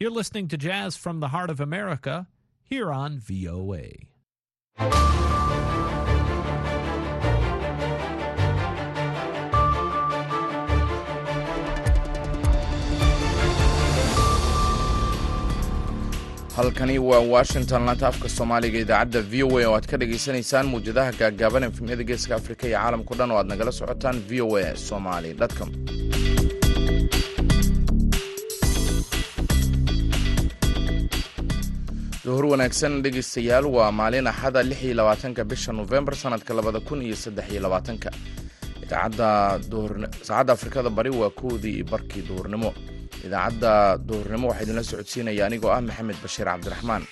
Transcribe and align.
You're 0.00 0.10
listening 0.10 0.48
to 0.48 0.56
Jazz 0.56 0.96
from 0.96 1.20
the 1.20 1.28
Heart 1.28 1.50
of 1.50 1.60
America 1.60 2.26
here 2.62 2.90
on 2.90 3.18
VOA. 3.18 4.08
halkani 16.56 16.98
waa 16.98 17.18
washington 17.34 17.82
laanta 17.86 18.06
afka 18.10 18.28
soomaaliga 18.36 18.78
idaacadda 18.84 19.20
v 19.30 19.42
o 19.46 19.58
a 19.60 19.64
oo 19.68 19.74
aad 19.76 19.86
ka 19.90 19.96
dhagaysanaysaan 20.02 20.66
muwjadaha 20.72 21.12
gaaggaaban 21.20 21.62
efemyada 21.68 22.04
geeska 22.10 22.32
afrika 22.40 22.64
iyo 22.68 22.78
caalamkao 22.78 23.16
dhan 23.18 23.30
oo 23.34 23.38
aad 23.40 23.46
nagala 23.52 23.72
socotaan 23.80 24.18
v 24.28 24.40
o 24.46 24.56
a 24.62 24.76
somali 24.88 25.30
com 25.58 25.70
duhur 32.30 32.44
wanaagsan 32.52 32.94
dhegaystayaal 33.04 33.66
waa 33.76 33.90
maalin 34.00 34.26
axada 34.32 34.60
lix 34.70 34.80
iyo 34.86 34.94
labaatanka 35.00 35.42
bisha 35.50 35.72
nofembar 35.78 36.14
sanadka 36.22 36.52
labada 36.58 36.80
kun 36.88 37.00
iyo 37.06 37.16
saddex 37.24 37.46
iyo 37.52 37.60
labaatanka. 37.66 38.10
Saacadda 38.90 40.52
afrikada 40.56 40.90
bari 40.96 41.10
waa 41.20 41.30
kowdii 41.40 41.82
barkii 41.90 42.22
duhurnimo. 42.28 42.70
Idaacadda 43.26 43.72
duhurnimo 44.08 44.46
waxaa 44.50 44.64
idinla 44.66 44.82
socodsiinaya 44.90 45.42
anigoo 45.48 45.72
ah 45.76 45.80
maxamed 45.88 46.18
bashiir 46.24 46.46
cabdiraxmaan. 46.50 47.02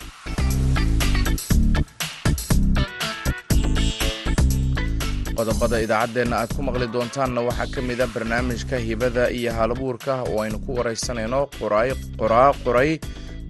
Qodobada 5.39 5.79
idaacaddeenna 5.85 6.37
aad 6.43 6.51
ku 6.57 6.63
maqli 6.67 6.87
doontaanna 6.95 7.41
waxaa 7.49 7.69
ka 7.75 7.81
mid 7.89 8.01
a 8.01 8.07
barnaamijka 8.15 8.77
hibada 8.87 9.25
iyo 9.39 9.51
haalabuurka 9.57 10.13
oo 10.31 10.39
aynu 10.45 10.59
ku 10.65 10.71
waraysanayno 10.79 11.41
qoray 11.59 12.91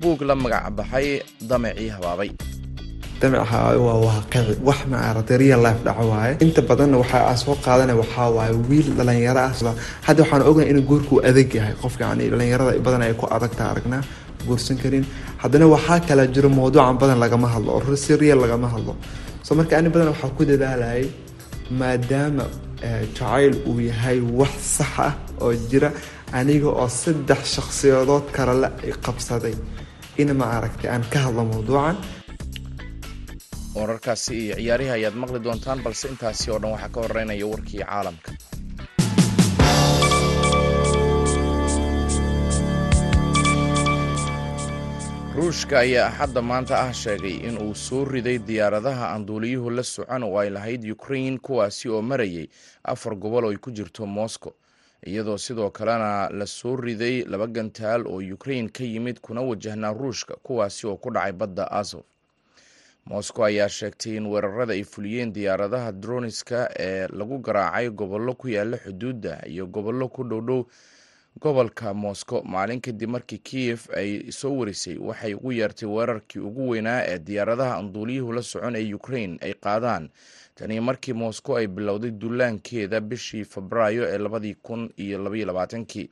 buug 0.01 0.21
la 0.29 0.35
magac 0.35 0.65
baxay 0.79 1.07
damacii 1.51 1.91
habaabay. 1.97 2.31
Wax 4.69 4.79
dhaco 5.87 6.05
waaye. 6.13 6.37
Inta 6.45 6.63
badanna 6.69 6.97
waxaa 7.03 7.37
soo 7.43 7.57
qaadana 7.65 7.95
waxaa 8.03 8.31
waaye 8.37 8.55
wiil 8.69 8.89
dhalinyaro 8.99 9.41
ah. 9.41 9.53
Hadda 10.07 10.23
waxaan 10.23 10.43
ogahay 10.49 10.71
inuu 10.71 10.85
guurkuu 10.91 11.19
adag 11.29 11.55
yahay. 11.59 11.75
Qofka 11.83 12.05
yani 12.11 12.25
dhalinyarada 12.33 12.79
badan 12.87 13.03
ay 13.03 13.15
ku 13.21 13.27
adagta 13.37 13.63
aragnaa 13.73 14.03
guursan 14.47 14.77
karin. 14.83 15.05
Haddana 15.43 15.67
waxaa 15.75 16.01
kala 16.09 16.27
jiro 16.35 16.49
mawduucan 16.49 16.97
badan 17.03 17.19
lagama 17.25 17.49
hadlo 17.55 17.71
oo 17.79 17.97
si 17.97 18.17
real 18.17 18.39
lagama 18.45 18.69
hadlo. 18.75 18.95
So 19.43 19.55
marka 19.59 19.75
ani 19.79 19.89
badan 19.95 20.09
waxaa 20.15 20.31
ku 20.37 20.43
dadaalayay 20.51 21.07
maadaama 21.81 22.45
jacayl 23.19 23.55
uu 23.69 23.81
yahay 23.91 24.19
wax 24.41 24.55
sax 24.79 24.93
ah 25.09 25.13
oo 25.43 25.53
jira 25.71 25.91
aniga 26.39 26.69
oo 26.71 26.89
saddex 27.03 27.41
shakhsiyadood 27.57 28.27
kalele 28.37 28.69
qabsaday 29.07 29.55
in 30.23 30.31
ma 30.39 30.47
aragtay 30.57 30.91
aan 30.95 31.05
ka 31.13 31.19
hadlo 31.27 31.43
mawduucan. 31.51 31.97
Wararkaasi 33.79 34.35
iyo 34.45 34.55
ciyaarihi 34.61 34.91
ayaad 34.97 35.17
maqli 35.23 35.39
doontaan 35.47 35.81
balse 35.85 36.05
intaasi 36.13 36.47
oo 36.53 36.59
dhan 36.63 36.73
waxaa 36.75 36.93
ka 36.95 36.99
horeynaya 37.05 37.47
warkii 37.53 37.83
caalamka. 37.89 38.31
Ruushka 45.37 45.79
ayaa 45.79 46.09
axadda 46.11 46.43
maanta 46.43 46.75
ah 46.81 46.93
sheegay 46.93 47.37
in 47.49 47.59
uu 47.63 47.75
soo 47.75 48.05
riday 48.05 48.39
diyaaradaha 48.39 49.05
aan 49.15 49.27
duuliyuhu 49.27 49.71
la 49.71 49.83
socon 49.83 50.23
oo 50.23 50.39
ay 50.39 50.51
lahayd 50.51 50.83
ukrain 50.91 51.39
kuwaasi 51.39 51.89
oo 51.89 52.03
marayay 52.03 52.49
afar 52.85 53.15
gobol 53.15 53.45
oo 53.45 53.51
ay 53.51 53.57
ku 53.57 53.71
jirto 53.71 54.07
moscow 54.07 54.53
iyadoo 55.07 55.39
sidoo 55.39 55.71
kalena 55.71 56.29
la 56.31 56.47
soo 56.47 56.77
riday 56.77 57.25
laba 57.25 57.47
gantaal 57.47 58.07
oo 58.07 58.21
ukrain 58.35 58.69
ka 58.71 58.85
yimid 58.85 59.21
kuna 59.21 59.41
wajahnaa 59.41 59.93
ruushka 59.93 60.35
kuwaasi 60.43 60.87
oo 60.87 60.97
ku 60.97 61.11
dhacay 61.11 61.33
badda 61.33 61.71
azof 61.71 62.05
moscow 63.07 63.45
ayaa 63.45 63.69
sheegtay 63.69 64.17
in 64.17 64.27
weerarada 64.27 64.73
ay 64.75 64.85
fuliyeen 64.85 65.33
diyaaradaha 65.33 65.93
droniska 65.93 66.69
ee 66.79 67.07
lagu 67.09 67.39
garaacay 67.39 67.91
gobollo 67.91 68.35
ku 68.35 68.49
yaalla 68.49 68.77
xuduudda 68.77 69.47
iyo 69.47 69.67
gobollo 69.67 70.09
ku 70.09 70.25
dhowdhow 70.25 70.65
gobolka 71.41 71.95
moscow 71.95 72.43
maalin 72.45 72.81
kadib 72.81 73.11
markii 73.11 73.39
kiyef 73.39 73.89
ay 73.97 74.31
soo 74.33 74.57
warisay 74.59 74.99
waxay 74.99 75.35
ugu 75.35 75.53
yeertay 75.53 75.89
weerarkii 75.89 76.41
ugu 76.43 76.69
weynaa 76.69 77.03
ee 77.07 77.19
diyaaradaha 77.19 77.77
anduuliyuhu 77.77 78.33
la 78.33 78.43
socon 78.43 78.77
ee 78.77 78.95
ukrain 78.95 79.39
ay 79.41 79.55
qaadaan 79.55 80.11
tanii 80.59 80.81
markii 80.81 81.13
moscow 81.15 81.57
ay 81.57 81.67
bilowday 81.67 82.11
dullaankeeda 82.11 83.01
bishii 83.01 83.45
febraayo 83.45 84.03
ee 84.13 84.19
labadii 84.19 84.55
kun 84.55 84.91
iyo 84.97 85.19
labaiyo 85.23 85.47
labaatankii. 85.47 86.11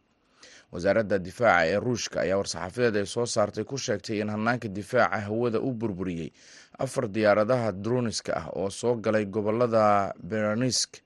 Wasaaradda 0.72 1.18
difaaca 1.18 1.66
ee 1.66 1.78
ruushka 1.80 2.20
ayaa 2.20 2.36
war-saxaafadeed 2.40 2.96
ay 2.96 3.06
soo 3.06 3.26
saartay 3.26 3.64
ku 3.64 3.78
sheegtay 3.78 4.20
in 4.20 4.30
hanaanka 4.30 4.68
difaaca 4.68 5.20
hawada 5.26 5.60
u 5.60 5.72
burburiyey 5.72 6.30
afar 6.78 7.08
diyaaradaha 7.08 7.72
droniska 7.72 8.32
ah 8.36 8.46
oo 8.54 8.70
soo 8.70 8.94
galay 8.94 9.24
gobollada 9.26 10.14
beronisk 10.22 10.96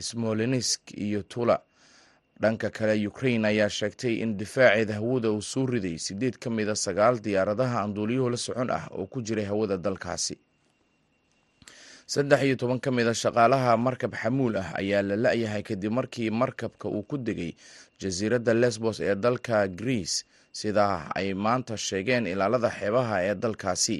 smolenisk 0.00 0.80
iyo 0.98 1.22
tula. 1.22 1.60
Dhanka 2.40 2.70
kale 2.70 3.06
ukrain 3.06 3.44
ayaa 3.44 3.68
sheegtay 3.68 4.14
in 4.22 4.36
difaaceeda 4.36 4.94
hawada 4.94 5.30
uu 5.30 5.42
soo 5.42 5.66
riday 5.66 5.98
sideed 5.98 6.38
ka 6.38 6.50
mid 6.50 6.68
a 6.68 6.74
sagaal 6.76 7.20
diyaaradaha 7.20 7.82
anduuliyuhu 7.82 8.30
la 8.30 8.36
socon 8.36 8.70
ah 8.70 8.88
oo 8.90 9.06
ku 9.06 9.22
jiray 9.22 9.44
hawada 9.44 9.76
dalkaasi 9.76 10.38
saddex 12.12 12.40
iyo 12.46 12.56
toban 12.60 12.80
ka 12.84 12.90
mid 12.90 13.06
a 13.06 13.14
shaqaalaha 13.22 13.72
markab 13.86 14.12
xamuul 14.22 14.56
ah 14.62 14.70
ayaa 14.80 15.02
la 15.08 15.16
la-yahay 15.24 15.62
kadib 15.68 15.92
markii 15.98 16.30
markabka 16.42 16.86
uu 16.88 17.02
ku 17.10 17.16
degay 17.26 17.52
jasiiradda 18.00 18.52
lesbos 18.62 18.96
ee 19.00 19.14
dalka 19.24 19.56
greece. 19.80 20.24
Sidaa 20.60 20.96
ay 21.14 21.28
maanta 21.44 21.74
sheegeen 21.86 22.26
ilaalada 22.26 22.70
xeebaha 22.78 23.16
ee 23.28 23.34
dalkaasi. 23.42 23.96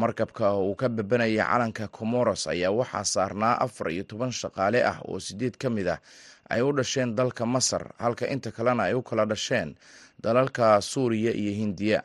Markabka 0.00 0.46
uu 0.56 0.74
ka 0.80 0.88
babanayay 0.88 1.36
calanka 1.50 1.84
comoros 1.96 2.42
ayaa 2.52 2.72
waxaa 2.80 3.04
saarnaa 3.14 3.54
afar 3.64 3.88
iyo 3.92 4.04
toban 4.10 4.32
shaqaale 4.40 4.80
ah 4.90 4.98
oo 5.08 5.18
sideed 5.20 5.54
ka 5.60 5.68
mid 5.70 5.88
ah 5.88 6.00
ay 6.48 6.62
u 6.62 6.72
dhasheen 6.72 7.12
dalka 7.18 7.44
masar 7.46 7.92
halka 7.98 8.24
inta 8.34 8.50
kalena 8.56 8.82
ay 8.88 8.94
u 8.96 9.02
kala 9.02 9.24
dhasheen 9.26 9.76
dalalka 10.24 10.80
suuriya 10.80 11.32
iyo 11.36 11.52
hindiya 11.52 12.00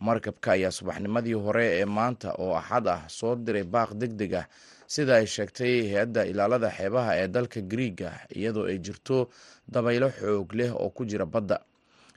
markabka 0.00 0.52
ayaa 0.52 0.70
subaxnimadii 0.70 1.32
hore 1.34 1.66
ee 1.80 1.84
maanta 1.84 2.32
oo 2.38 2.54
axad 2.56 2.86
ah 2.88 3.02
soo 3.08 3.36
diray 3.36 3.64
baaq 3.64 3.90
deg 3.94 4.12
deg 4.16 4.34
ah. 4.34 4.46
Sida 4.86 5.16
ay 5.18 5.26
sheegtay 5.26 5.88
hay'adda 5.90 6.24
ilaalada 6.30 6.70
xeebaha 6.70 7.16
ee 7.18 7.28
dalka 7.28 7.60
griiga 7.60 8.10
iyadoo 8.30 8.66
ay 8.70 8.78
jirto 8.78 9.28
dabaylo 9.68 10.08
xoog 10.10 10.52
leh 10.54 10.70
oo 10.74 10.90
ku 10.90 11.02
jira 11.04 11.26
badda. 11.26 11.58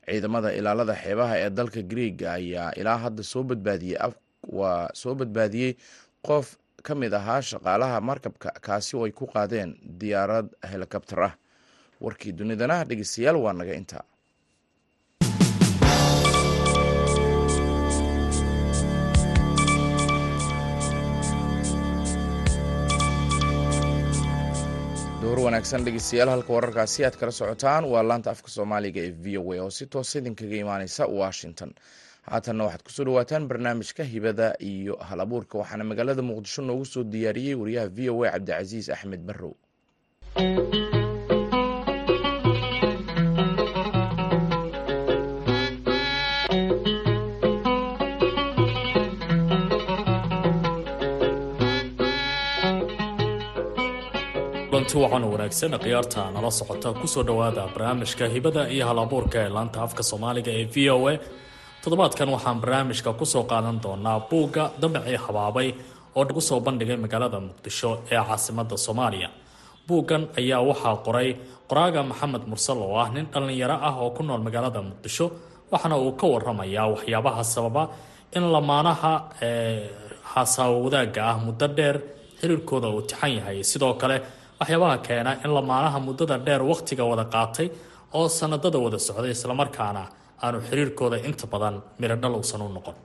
Ciidamada 0.06 0.54
ilaalada 0.54 0.94
xeebaha 0.96 1.38
ee 1.40 1.50
dalka 1.50 1.82
griiga 1.82 2.34
ayaa 2.34 2.72
ilaa 2.78 2.98
hadda 2.98 3.24
soo 3.24 3.44
badbaadiyey 3.44 3.98
waa 4.48 4.90
soo 4.94 5.16
badbaadiyey 5.16 5.74
qof 6.22 6.58
ka 6.84 6.96
mid 6.96 7.14
ahaa 7.14 7.42
shaqaalaha 7.42 8.02
markabka 8.02 8.50
kaasi 8.62 8.96
oo 8.98 9.06
ay 9.06 9.12
ku 9.12 9.26
qaadeen 9.26 9.74
diyaarad 10.00 10.48
helikabtar 10.72 11.20
ah. 11.24 11.34
Warkii 12.02 12.32
dunidana 12.32 12.86
dhegeystayaal 12.86 13.36
waa 13.36 13.54
naga 13.54 13.74
intaa 13.74 14.04
wanaagsan 25.50 25.82
dhegeystayaal 25.86 26.30
halka 26.30 26.54
wararkaasi 26.54 27.06
aad 27.06 27.16
kala 27.20 27.32
socotaan. 27.32 27.84
Waa 27.92 28.04
laanta 28.10 28.32
afka 28.32 28.50
soomaaliga 28.56 29.02
ee 29.02 29.12
v 29.24 29.38
o 29.42 29.54
a 29.54 29.62
oo 29.66 29.70
si 29.78 29.86
toosa 29.94 30.20
idinkaga 30.20 30.56
imaaneysa 30.64 31.04
washington. 31.22 31.72
Haatanna 32.30 32.64
waxaad 32.68 32.84
ku 32.86 32.92
soo 32.92 33.06
dhawaataan 33.08 33.48
barnaamijka 33.50 34.04
hibada 34.04 34.54
iyo 34.72 34.96
hal 35.10 35.20
abuurka 35.26 35.58
waxaana 35.58 35.84
magaalada 35.90 36.22
muqdisho 36.30 36.62
noogu 36.62 36.86
soo 36.86 37.04
diyaariyey 37.04 37.56
wariyaha 37.62 37.88
v 37.98 38.10
o 38.14 38.24
a 38.24 38.30
cabdicasiis 38.32 38.90
axmed 38.94 39.22
barrow 39.30 39.54
kulanti 54.90 54.98
wacan 55.04 55.24
wanaagsan 55.32 55.72
khiyaarta 55.84 56.32
nala 56.34 56.50
socota 56.52 56.94
ku 56.94 57.08
soo 57.08 57.24
dhowaada 57.24 57.68
barnaamijka 57.74 58.26
hibada 58.34 58.68
iyo 58.70 58.86
halabuurka 58.88 59.38
ee 59.46 59.50
laanta 59.50 59.82
afka 59.86 60.04
soomaaliga 60.04 60.52
ee 60.60 60.66
v 60.74 60.90
o 60.92 61.08
a. 61.10 61.20
Toddobaadkan 61.84 62.30
waxaan 62.36 62.60
barnaamijka 62.62 63.14
ku 63.20 63.26
soo 63.26 63.44
qaadan 63.44 63.80
doonaa 63.84 64.20
buugga 64.30 64.72
damacii 64.82 65.18
habaabay 65.26 65.70
oo 66.16 66.24
lagu 66.24 66.42
soo 66.42 66.60
bandhigay 66.60 66.98
magaalada 66.98 67.40
muqdisho 67.40 67.92
ee 68.12 68.18
caasimada 68.28 68.78
soomaaliya. 68.78 69.30
Buuggan 69.88 70.24
ayaa 70.40 70.62
waxaa 70.70 70.96
qoray 71.06 71.30
qoraaga 71.70 72.02
maxamed 72.04 72.44
mursal 72.50 72.78
oo 72.82 72.98
ah 73.04 73.10
nin 73.14 73.26
dhallinyaro 73.34 73.78
ah 73.88 73.96
oo 74.02 74.10
ku 74.18 74.24
nool 74.24 74.42
magaalada 74.48 74.82
muqdisho 74.82 75.26
waxaana 75.72 75.96
uu 75.98 76.12
ka 76.20 76.26
waramayaa 76.34 76.88
waxyaabaha 76.94 77.44
sababa 77.44 77.84
in 78.36 78.44
lamaanaha 78.54 79.14
hasaawo 80.34 80.76
wadaagga 80.86 81.22
ah 81.32 81.38
muddo 81.46 81.68
dheer 81.78 81.96
xiriirkooda 82.42 82.88
uu 82.90 83.02
tixan 83.10 83.32
yahay. 83.38 83.64
Sidoo 83.64 83.94
kale 84.02 84.18
waxyaabaha 84.60 84.98
keena 85.08 85.32
in 85.46 85.52
lamaanaha 85.58 86.00
muddada 86.08 86.36
dheer 86.46 86.62
wakhtiga 86.72 87.04
wada 87.12 87.26
qaatay 87.36 87.68
oo 88.18 88.28
sanadada 88.40 88.78
wada 88.86 88.98
socday 89.08 89.32
islamarkaana 89.38 90.04
aanu 90.46 90.58
xiriirkooda 90.68 91.18
inta 91.28 91.46
badan 91.54 91.76
miradhal 92.02 92.34
uusan 92.40 92.62
u 92.62 92.70
noqon. 92.78 92.96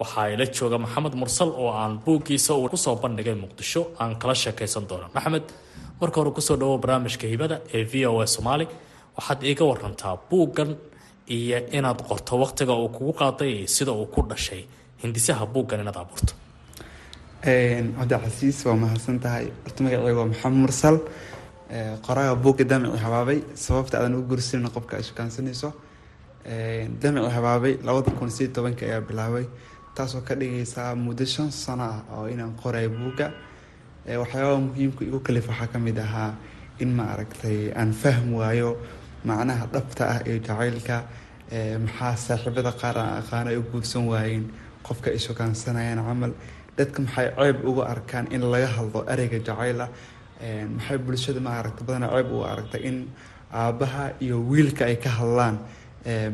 Waxaa 0.00 0.26
ila 0.34 0.44
jooga 0.56 0.78
maxamed 0.84 1.14
mursal 1.20 1.50
oo 1.62 1.70
aan 1.80 1.92
buuggiisa 2.04 2.52
uu 2.54 2.68
ku 2.72 2.76
soo 2.84 2.96
bandhigay 3.02 3.34
muqdisho 3.44 3.80
aan 4.00 4.12
kala 4.20 4.34
sheekaysan 4.42 4.84
doono. 4.88 5.06
Maxamed 5.16 5.46
marka 6.00 6.16
hore 6.20 6.30
ku 6.36 6.40
soo 6.40 6.56
dhawo 6.60 6.78
barnaamijka 6.82 7.26
hibada 7.32 7.56
ee 7.76 7.84
v 7.90 8.06
o 8.10 8.20
a 8.20 8.26
soomaali 8.34 8.66
waxaad 9.16 9.40
iiga 9.50 9.64
warantaa 9.70 10.14
buuggan 10.30 10.70
iyo 11.36 11.58
inaad 11.78 12.00
qorto 12.08 12.32
waqtiga 12.42 12.74
uu 12.82 12.88
kugu 12.96 13.12
qaaday 13.20 13.50
iyo 13.58 13.66
sida 13.76 13.92
uu 14.00 14.06
ku 14.14 14.20
dhashay 14.30 14.62
hindisaha 15.02 15.44
buuggan 15.54 15.80
inaad 15.84 15.98
abuurto 16.02 16.32
cabdicasiis 17.44 18.64
waa 18.66 18.76
mahadsan 18.76 19.18
tahay 19.20 19.46
horta 19.64 19.82
magaceyga 19.84 20.14
waa 20.18 20.26
maxamed 20.32 20.58
mursal. 20.64 20.96
Qoraga 22.06 22.34
buugga 22.42 22.64
damici 22.64 22.98
habaabay 23.04 23.38
sababta 23.54 23.98
aadan 23.98 24.14
u 24.14 24.22
gursanin 24.22 24.70
qofka 24.70 24.96
ay 24.96 25.02
shukaansanayso 25.02 25.72
damici 27.00 27.30
habaabay 27.36 27.72
labada 27.84 28.10
kun 28.18 28.30
siyo 28.30 28.48
tobanka 28.48 28.86
ayaa 28.86 29.00
bilaabay 29.00 29.44
taasoo 29.94 30.20
ka 30.24 30.34
dhigaysaa 30.34 30.94
muddo 30.94 31.24
shan 31.24 31.50
sano 31.50 31.84
ah 31.84 32.00
oo 32.16 32.26
inaan 32.28 32.54
qoray 32.62 32.88
buugga. 32.88 33.32
Waxyaabaha 34.06 34.60
muhiimka 34.60 35.04
igu 35.04 35.20
kalif 35.20 35.48
waxaa 35.48 35.66
ka 35.72 35.78
mid 35.78 35.98
ahaa 35.98 36.34
in 36.80 36.94
ma 36.96 37.04
aragtay 37.12 37.72
aan 37.76 37.92
fahm 37.92 38.32
waayo 38.34 38.76
macnaha 39.24 39.66
dhabta 39.72 40.04
ah 40.12 40.18
ee 40.26 40.38
jacaylka. 40.40 40.96
Maxaa 41.84 42.16
saaxiibada 42.16 42.72
qaar 42.72 42.96
aan 42.98 43.18
aqaano 43.22 43.50
ay 43.50 43.56
u 43.56 43.62
guursan 43.72 44.08
waayeen 44.08 44.44
qofka 44.86 45.10
ay 45.10 45.18
shukaansanayaan 45.18 46.00
camal 46.08 46.32
dadka 46.76 47.02
maxay 47.02 47.28
ceeb 47.38 47.64
uga 47.70 47.82
arkaan 47.94 48.26
in 48.32 48.40
laga 48.52 48.66
hadlo 48.76 49.00
ereyga 49.12 49.38
jacayla? 49.48 49.88
Maxay 50.76 50.98
bulshada 50.98 51.40
ma 51.40 51.50
aragta 51.60 51.82
badana 51.86 52.08
ceeb 52.14 52.28
uga 52.32 52.46
aragta 52.54 52.78
in 52.88 52.96
aabbaha 53.52 54.12
iyo 54.20 54.36
wiilka 54.50 54.84
ay 54.86 54.96
ka 54.96 55.10
hadlaan? 55.18 55.58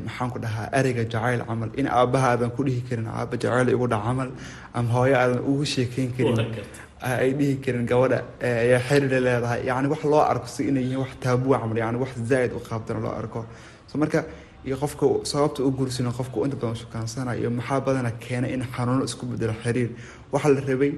Maxaan 0.06 0.30
ku 0.32 0.38
dhahaa 0.38 0.68
ereyga 0.78 1.04
jacayl 1.12 1.40
camal. 1.46 1.70
In 1.80 1.86
aabbaha 1.86 2.26
aadan 2.32 2.50
ku 2.56 2.64
dhihi 2.64 2.82
karin 2.88 3.06
aaba 3.06 3.36
jacayl 3.36 3.68
igu 3.74 3.86
dhac 3.92 4.02
camal 4.06 4.30
ama 4.74 4.88
hooyo 4.96 5.14
aadan 5.22 5.40
ugu 5.50 5.64
sheekeyn 5.64 6.10
karin. 6.16 6.54
Ay 7.02 7.32
dhihi 7.38 7.56
karin 7.64 7.86
gabadha. 7.86 8.18
Ayaa 8.42 8.80
xiriira 8.88 9.18
leedahay. 9.26 9.60
Yani 9.70 9.88
wax 9.92 10.02
loo 10.04 10.20
arko 10.32 10.46
si 10.46 10.68
inay 10.68 10.82
yihiin 10.84 11.00
wax 11.04 11.12
taabua 11.24 11.60
camal 11.62 11.76
yani 11.76 11.98
wax 12.02 12.12
zaaid 12.30 12.52
u 12.52 12.60
qaabdana 12.68 13.00
loo 13.04 13.12
arko. 13.20 13.44
So 13.86 13.98
marka 13.98 14.24
iyo 14.66 14.76
qofka 14.76 15.06
sababta 15.24 15.62
u 15.64 15.70
guursino 15.72 16.10
qofka 16.18 16.44
inta 16.44 16.56
badan 16.56 16.76
shukaansana 16.82 17.32
iyo 17.40 17.50
maxaa 17.50 17.80
badana 17.86 18.10
keena 18.24 18.48
in 18.48 18.62
xanuuno 18.74 19.04
isku 19.08 19.24
bedelo 19.26 19.54
xiriir 19.62 19.90
waxaa 20.32 20.52
la 20.56 20.60
rabay 20.70 20.92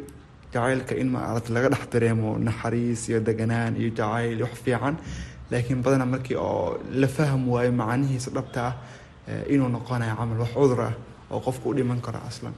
jacaylka 0.52 0.94
in 1.02 1.08
maarata 1.14 1.48
laga 1.54 1.68
dhex 1.74 1.84
dareemo 1.92 2.30
naxariis 2.46 3.02
iyo 3.08 3.20
deganaan 3.28 3.72
iyo 3.80 3.90
jacayl 3.98 4.38
wax 4.44 4.54
fiican. 4.64 4.96
Laakiin 5.50 5.82
badana 5.84 6.06
markii 6.06 6.36
oo 6.36 6.78
la 7.00 7.08
faham 7.16 7.42
waayo 7.52 7.72
macanihiisa 7.80 8.30
dhabta 8.36 8.60
ah 8.66 8.74
inuu 9.52 9.68
noqonayo 9.74 10.14
camal 10.18 10.38
wax 10.42 10.50
cudur 10.56 10.80
ah 10.88 10.94
oo 11.32 11.40
qofka 11.46 11.66
u 11.70 11.74
dhiman 11.76 12.00
karo 12.06 12.20
aslan. 12.28 12.54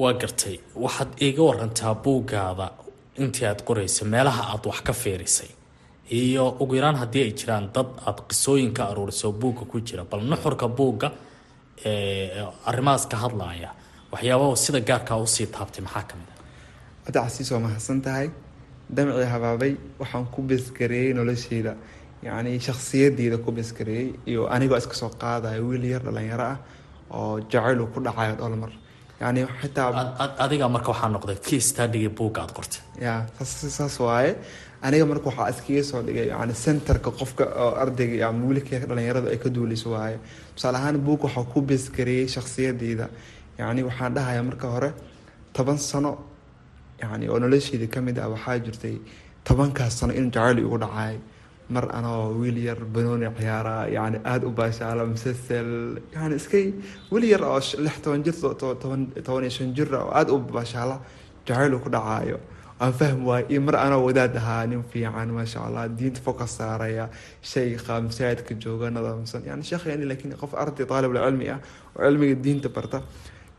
Waa 0.00 0.12
gartay. 0.20 0.56
Waxaad 0.84 1.10
iiga 1.24 1.42
warantaa 1.48 1.94
buuggaada 2.04 2.66
intii 3.22 3.46
aad 3.50 3.60
qoraysa 3.68 4.02
meelaha 4.12 4.42
aad 4.52 4.64
wax 4.70 4.80
ka 4.86 4.92
fiirisay. 4.92 5.50
Iyo 6.20 6.44
ugu 6.62 6.74
yaraan 6.78 6.96
haddii 7.02 7.22
ay 7.26 7.32
jiraan 7.38 7.66
dad 7.74 7.88
aad 8.08 8.18
qisooyin 8.28 8.72
ka 8.76 8.82
aruuriso 8.90 9.32
buugga 9.32 9.64
ku 9.70 9.76
jira. 9.86 10.02
Bal 10.10 10.20
nuxurka 10.30 10.66
buugga 10.78 11.08
arrimahaas 12.70 13.06
ka 13.10 13.16
hadlaaya 13.24 13.70
waxyaabaha 14.14 14.56
sida 14.64 14.80
gaarkaa 14.88 15.18
u 15.24 15.26
sii 15.34 15.46
taabtay 15.56 15.82
maxaa 15.86 16.04
ka 16.10 16.14
mid 16.20 16.28
ah? 16.32 16.38
Hadda 17.06 17.18
casiis 17.24 17.50
waa 17.52 17.60
mahadsan 17.66 18.00
tahay. 18.06 18.28
Damcii 18.96 19.28
habaabay 19.34 19.72
waxaan 20.00 20.26
ku 20.34 20.42
beskareeyey 20.50 21.12
nolosheyda 21.18 21.72
yacni 22.26 22.58
shakhsiyadeyda 22.66 23.36
ku 23.44 23.50
beskareeyey 23.58 24.08
iyo 24.30 24.42
anigoo 24.54 24.76
iska 24.82 24.94
soo 25.00 25.10
qaadayo 25.22 25.62
wiil 25.68 25.84
yar 25.92 26.02
dhalinyaro 26.06 26.44
ah 26.52 26.58
oo 27.16 27.34
jacaylu 27.52 27.86
ku 27.94 28.00
dhacayo 28.06 28.34
dholmar 28.40 28.72
yani 29.20 29.40
xitaa 29.60 29.88
adiga 30.44 30.68
marka 30.74 30.88
waxaa 30.92 31.10
noqday 31.14 31.36
kii 31.46 32.08
buugga 32.18 32.40
aad 32.42 32.52
qortay. 32.58 32.80
Ya 33.06 33.14
saas 33.76 33.96
waaye. 34.00 34.32
Aniga 34.86 35.04
marka 35.10 35.26
waxaa 35.30 35.50
iskaga 35.52 35.82
soo 35.90 36.02
dhigay 36.06 36.26
yani 36.28 36.54
centerka 36.64 37.10
qofka 37.20 37.44
oo 37.64 37.72
ardayga 37.82 38.28
ama 38.28 38.46
wiilka 38.48 38.78
dhalinyarada 38.90 39.28
ay 39.34 39.38
ka 39.44 39.48
duuleyso 39.54 39.88
waaye. 39.96 40.18
Tusaale 40.56 40.76
ahaan 40.78 40.96
buug 41.06 41.20
waxaa 41.26 41.44
ku 41.52 41.58
beskareeyey 41.70 42.28
shakhsiyadeyda 42.34 43.06
yani 43.58 43.82
waxaan 43.88 44.14
dhahayaa 44.14 44.42
marka 44.50 44.66
hore 44.74 44.90
toban 45.52 45.78
sano 45.78 46.12
yani 47.02 47.28
oo 47.28 47.38
nolosheeda 47.38 47.86
ka 47.94 48.00
mid 48.00 48.18
ah 48.18 48.28
waxaa 48.34 48.58
jirtay 48.64 48.96
tobankaas 49.44 49.98
sano 50.00 50.12
in 50.12 50.30
jacayl 50.30 50.58
igu 50.58 50.78
dhacay. 50.78 51.18
Mar 51.74 51.88
anoo 51.96 52.34
wiil 52.40 52.58
yar 52.58 52.76
banooni 52.94 53.24
ciyaara 53.38 53.88
yani 53.88 54.18
aada 54.24 54.46
u 54.46 54.50
baashaala 54.52 55.06
msasel 55.06 55.96
yani 56.14 56.34
iskay 56.36 56.66
wiil 57.12 57.24
yar 57.24 57.42
oo 57.42 57.60
lix 57.84 57.96
toban 58.04 58.22
jir 58.24 58.34
toban 59.24 59.42
iyo 59.44 59.50
shan 59.50 59.72
jir 59.76 59.88
oo 59.94 60.10
aada 60.12 60.32
u 60.32 60.38
baashaala 60.38 61.00
jacayl 61.46 61.78
ku 61.80 61.88
dhacaayo. 61.88 62.38
Aan 62.80 62.92
fahm 62.92 63.24
waayo 63.24 63.46
iyo 63.48 63.60
mar 63.64 63.76
anoo 63.80 64.04
wadaad 64.04 64.36
ahaa 64.36 64.66
nin 64.66 64.82
fiican 64.92 65.28
maasha 65.32 65.60
allah 65.66 65.88
diinta 65.88 66.20
focus 66.20 66.56
saaraya 66.58 67.08
shayqa 67.42 68.00
masaajidka 68.06 68.54
jooga 68.64 68.90
nadaamsan 68.90 69.42
yani 69.48 69.62
sheekheeni 69.64 70.04
laakiin 70.10 70.36
qof 70.36 70.52
arday 70.62 70.84
taalibul 70.92 71.16
cilmi 71.24 71.48
ah 71.54 71.60
oo 71.96 72.04
cilmiga 72.04 72.34
diinta 72.44 72.68
barta 72.76 72.98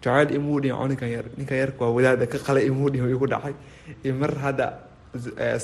jacayl 0.05 0.29
imuu 0.37 0.57
dhihin 0.63 0.87
ninkan 0.91 1.09
yar 1.15 1.25
ninkan 1.37 1.57
yarka 1.63 1.81
waa 1.85 1.93
wadaada 1.97 2.25
ka 2.33 2.37
qalay 2.47 2.63
imuu 2.71 2.89
dhihin 2.93 3.09
igu 3.15 3.27
dhacay. 3.33 3.53
Mar 4.21 4.31
hadda 4.45 4.67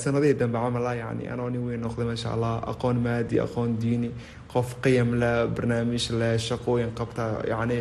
sanadihii 0.02 0.34
dambe 0.40 0.58
camala 0.64 0.92
yani 1.02 1.24
anoo 1.32 1.48
nin 1.54 1.62
weyn 1.66 1.80
noqday 1.86 2.06
maasha 2.10 2.28
allah 2.34 2.54
aqoon 2.72 2.96
maadi 3.06 3.36
aqoon 3.46 3.70
diini 3.82 4.10
qof 4.52 4.68
qiyam 4.84 5.10
leh 5.22 5.46
barnaamij 5.56 6.04
leh 6.20 6.34
shaqooyin 6.48 6.90
qabta 6.98 7.24
yani 7.52 7.78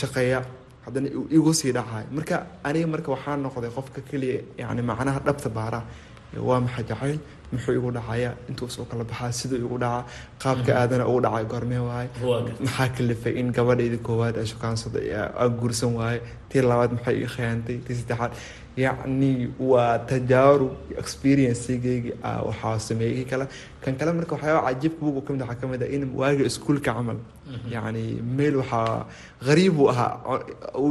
shaqeeya 0.00 0.40
haddana 0.86 1.08
igu 1.36 1.52
sii 1.60 1.72
dhacay. 1.78 2.04
Marka 2.16 2.36
aniga 2.68 2.86
marka 2.94 3.08
waxaa 3.14 3.36
noqday 3.46 3.70
qofka 3.76 4.00
keliya 4.10 4.40
yani 4.62 4.82
macnaha 4.90 5.20
dhabta 5.26 5.48
baara 5.58 5.80
waa 6.48 6.60
maxay 6.60 6.84
jacayl 6.90 7.18
muxuu 7.52 7.74
igu 7.78 7.90
dhacaya? 7.96 8.30
Intuusoo 8.50 8.84
kala 8.90 9.04
baxaa 9.10 9.32
siduu 9.38 9.58
igu 9.66 9.78
dhaca 9.84 10.04
qaabka 10.42 10.72
aadana 10.80 11.04
ugu 11.10 11.20
dhacay 11.26 11.44
goormee 11.52 11.82
waaye. 11.88 12.08
Maxaa 12.64 12.88
kalifay 12.96 13.34
in 13.40 13.52
gabadhayda 13.56 13.98
koowaad 14.06 14.36
ay 14.42 14.46
shukaansada 14.52 15.00
a 15.44 15.48
guursan 15.48 15.92
waaye? 16.00 16.20
Tii 16.50 16.62
labaad 16.70 16.92
maxay 16.98 17.16
ii 17.22 17.28
khiyaantay? 17.34 17.76
Tii 17.86 17.94
saddexaad 18.00 18.32
yacni 18.84 19.30
waa 19.70 19.98
tajaarub 20.10 20.72
experiencegeygi 21.02 22.12
waxaa 22.48 22.78
sameeyey 22.88 23.24
kale. 23.30 23.46
Kan 23.82 23.94
kale 23.98 24.12
marka 24.12 24.34
waxyaaba 24.36 24.62
cajiibka 24.68 25.00
bugu 25.06 25.20
ka 25.26 25.32
mid 25.32 25.42
waxaa 25.42 25.60
ka 25.60 25.66
mid 25.72 25.82
ah 25.82 25.90
in 25.96 26.04
waaga 26.20 26.44
iskuulka 26.50 26.92
camal. 26.94 27.18
Yacni 27.74 28.04
meel 28.36 28.56
waxaa 28.62 29.06
qariib 29.48 29.78
uu 29.80 29.88
ahaa 29.90 30.40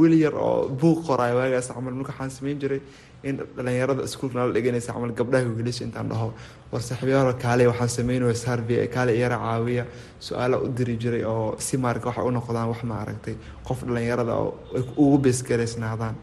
wiil 0.00 0.14
yar 0.24 0.34
oo 0.34 0.68
buuq 0.80 0.98
qoraayo 1.08 1.36
waagaas 1.40 1.68
camal. 1.76 1.94
Marka 1.94 2.12
waxaan 2.12 2.30
sameyn 2.38 2.58
jiray 2.62 2.80
in 3.28 3.36
dhalinyarada 3.56 4.02
iskuulka 4.08 4.34
nala 4.38 4.52
dhiganaysa 4.56 4.90
camal 4.96 5.12
gabdhaha 5.20 5.44
wiilasha 5.58 5.82
intaan 5.88 6.08
dhaho. 6.12 6.28
War 6.72 6.82
saaxiibyaal 6.88 7.32
kaale 7.44 7.64
waxaan 7.70 7.90
sameynaya 7.96 8.34
sarvey 8.44 8.86
kaale 8.94 9.12
iyara 9.18 9.36
caawiya 9.44 9.84
su'aala 10.26 10.56
u 10.64 10.68
diri 10.78 10.94
jiray 11.02 11.24
oo 11.32 11.54
si 11.66 11.74
maarka 11.84 12.06
waxay 12.10 12.24
u 12.28 12.30
noqdaan 12.38 12.68
wax 12.72 12.80
ma 12.90 12.94
aragtay 13.02 13.34
qof 13.68 13.78
dhalinyarada 13.88 14.32
oo 14.42 14.50
ay 14.76 14.82
ugu 15.02 15.18
beesgaraysnaadaan 15.24 16.14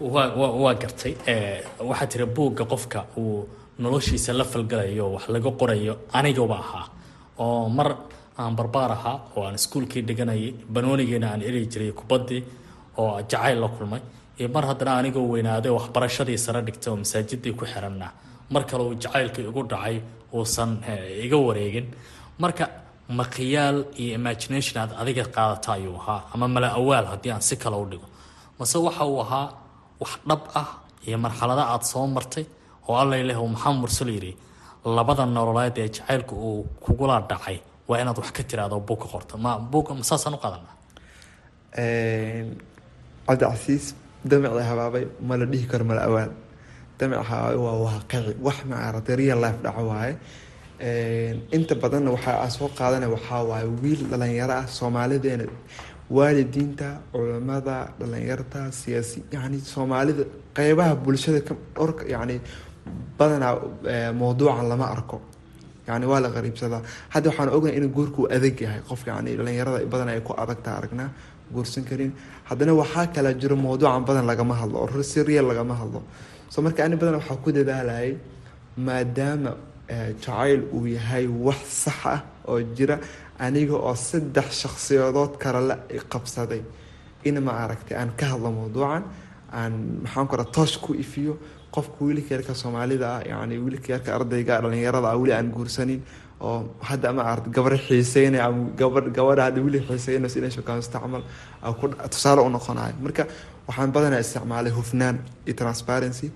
waa 0.00 0.74
gartay 0.82 1.14
waxaa 1.90 2.06
tiri 2.12 2.26
buugga 2.26 2.64
qofka 2.64 3.04
uu 3.16 3.48
noloshiisa 3.78 4.32
la 4.32 4.44
falgalayo 4.44 5.12
wax 5.14 5.24
laga 5.28 5.50
qorayo 5.60 5.94
anigaba 6.12 6.56
ahaa 6.64 6.86
oo 7.38 7.68
mar 7.68 7.88
aan 8.38 8.54
barbaar 8.56 8.90
ahaa 8.92 9.16
oo 9.36 9.42
aan 9.46 9.54
iskuulkii 9.54 10.02
dhiganayay 10.08 10.52
banoonigeena 10.74 11.26
aan 11.32 11.42
eri 11.48 11.66
jiray 11.72 11.92
kubaddii 12.00 12.42
oo 12.98 13.20
jacayl 13.30 13.58
la 13.60 13.68
kulmay 13.68 14.00
iyo 14.38 14.48
mar 14.54 14.64
haddana 14.70 14.92
anigoo 15.00 15.26
weynaaday 15.34 15.72
waxbarashadii 15.78 16.38
sare 16.44 16.60
dhigtay 16.66 16.90
oo 16.92 16.96
masaajidii 17.02 17.52
ku 17.58 17.64
xiranna. 17.72 18.08
Mar 18.52 18.62
kale 18.68 18.82
uu 18.88 18.94
jacaylka 19.02 19.40
igu 19.42 19.62
dhacay 19.72 19.96
uusan 20.36 20.70
iga 21.24 21.36
wareegin. 21.46 21.86
Marka 22.42 22.64
maqiyaal 23.20 23.78
iyo 24.02 24.14
imagination 24.20 24.76
aad 24.82 24.92
adiga 25.00 25.24
qaadata 25.36 25.68
ayuu 25.76 25.96
ahaa 26.00 26.20
ama 26.34 26.46
mala 26.54 26.68
awaal 26.78 27.06
haddii 27.12 27.32
aan 27.34 27.42
si 27.48 27.56
kale 27.62 27.76
u 27.76 27.86
dhigo. 27.90 28.06
Mase 28.58 28.76
waxa 28.86 29.04
uu 29.12 29.20
ahaa 29.24 29.46
wax 30.00 30.12
dhab 30.28 30.42
ah 30.60 30.68
iyo 31.06 31.18
marxalada 31.24 31.62
aada 31.72 31.84
soo 31.92 32.06
martay 32.16 32.44
oo 32.88 32.96
allay 33.02 33.22
leh 33.28 33.36
uu 33.42 33.48
maxamed 33.54 33.80
mursal 33.82 34.08
yidhi 34.16 34.32
labada 34.96 35.24
nololeed 35.26 35.76
ee 35.78 35.88
jacaylka 35.96 36.34
uu 36.46 36.62
kugula 36.84 37.16
dhacay 37.30 37.58
waa 37.88 37.98
inaad 38.02 38.18
wax 38.22 38.30
ka 38.36 38.42
tiraado 38.48 38.76
buug 38.88 38.98
ka 39.02 39.08
qorto 39.12 39.34
ma 39.44 39.50
buug 39.72 39.86
saasaan 40.10 40.34
u 40.36 40.40
qaadana 40.44 40.70
cabdicasiis 43.26 43.84
damicii 44.24 44.66
habaabay 44.70 45.04
ma 45.28 45.36
dhihi 45.36 45.66
karo 45.70 45.84
mala 45.84 46.02
awaal 46.08 46.30
damic 46.98 47.18
habaabay 47.30 47.56
waa 47.64 47.76
waaqici 47.86 48.34
wax 48.46 48.58
maaragtay 48.70 49.16
real 49.16 49.40
life 49.44 49.58
dhaco 49.64 49.82
waaye. 49.90 50.14
Inta 51.56 51.74
badanna 51.74 52.10
waxaa 52.16 52.48
soo 52.50 52.68
qaadanaya 52.78 53.10
waxaa 53.16 53.42
waaye 53.50 53.66
wiil 53.82 54.02
dhalinyaro 54.10 54.54
ah 54.60 54.66
soomaalideena 54.66 55.44
waalidiinta 56.10 56.88
culamada 57.12 57.76
dhalinyarta 58.00 58.60
siyaasi 58.80 59.18
yani 59.32 59.58
soomaalida 59.60 60.24
qeybaha 60.56 60.94
bulshada 61.04 61.40
dhorka 61.76 62.04
yani 62.14 62.40
badanaa 63.18 63.54
mawduucan 64.20 64.68
lama 64.68 64.86
arko. 64.96 65.20
Yani 65.88 66.06
waa 66.06 66.20
la 66.20 66.28
qariibsadaa. 66.28 66.82
Hadda 67.14 67.28
waxaan 67.30 67.48
ognahay 67.56 67.76
inuu 67.78 67.90
guurku 67.96 68.20
adag 68.36 68.60
yahay 68.60 68.80
qofka 68.88 69.10
yani 69.16 69.30
dhalinyarada 69.38 69.78
badan 69.92 70.08
ay 70.08 70.20
ku 70.20 70.32
adagta 70.42 70.70
aragnaa 70.78 71.08
guursan 71.54 71.84
karin. 71.88 72.12
Haddana 72.48 72.72
waxaa 72.80 73.06
kala 73.14 73.30
jiro 73.40 73.56
mawduucan 73.56 74.04
badan 74.08 74.26
lagama 74.30 74.54
hadlo 74.60 74.76
oo 74.84 75.02
si 75.02 75.22
real 75.22 75.44
lagama 75.50 75.74
hadlo. 75.80 76.02
So 76.52 76.62
marka 76.62 76.80
ani 76.84 76.96
badan 76.96 77.14
waxaa 77.20 77.36
ku 77.44 77.50
dadaalayay 77.52 78.12
maadaama 78.76 79.52
jacayl 80.22 80.60
uu 80.76 80.86
yahay 80.86 81.26
wax 81.26 81.60
sax 81.84 82.00
ah 82.14 82.20
oo 82.48 82.60
jira 82.76 82.96
aniga 83.38 83.74
oo 83.76 83.94
saddex 83.94 84.48
shakhsiyadood 84.62 85.32
kale 85.42 85.60
la 85.68 85.76
qabsaday. 86.12 86.62
In 87.24 87.40
ma 87.42 87.52
aragtay 87.64 87.96
aan 88.00 88.10
ka 88.18 88.26
hadlo 88.32 88.50
mawduucan 88.58 89.02
aan 89.52 89.72
maxaan 90.04 90.26
ku 90.28 90.36
raa 90.36 90.44
toosh 90.56 90.76
ku 90.84 90.94
ifiyo 90.94 91.34
qofka 91.74 92.00
wiilka 92.06 92.34
yarka 92.36 92.54
soomaalida 92.54 93.06
ah 93.16 93.22
yani 93.30 93.58
wiilka 93.64 93.88
yarka 93.94 94.10
ardayga 94.18 94.60
dhalinyarada 94.62 95.08
ah 95.12 95.16
weli 95.20 95.32
aan 95.32 95.48
guursanin 95.56 96.00
oo 96.46 96.58
hadda 96.88 97.12
ma 97.16 97.22
aragta 97.30 97.50
gabar 97.56 97.72
xiiseynaya 97.86 98.44
ama 98.48 98.60
gabar 98.80 99.02
gabadha 99.16 99.42
hadda 99.46 99.60
weli 99.66 99.78
xiiseynayso 99.88 100.36
inay 100.40 100.50
shukaansato 100.56 100.98
camal 101.04 101.22
tusaale 102.12 102.40
u 102.46 102.50
noqonayo 102.56 102.94
marka 103.06 103.22
waxaan 103.68 103.90
badanaa 103.96 104.20
isticmaalay 104.24 104.72
hufnaan 104.78 105.16
iyo 105.46 105.54
transparency 105.62 106.28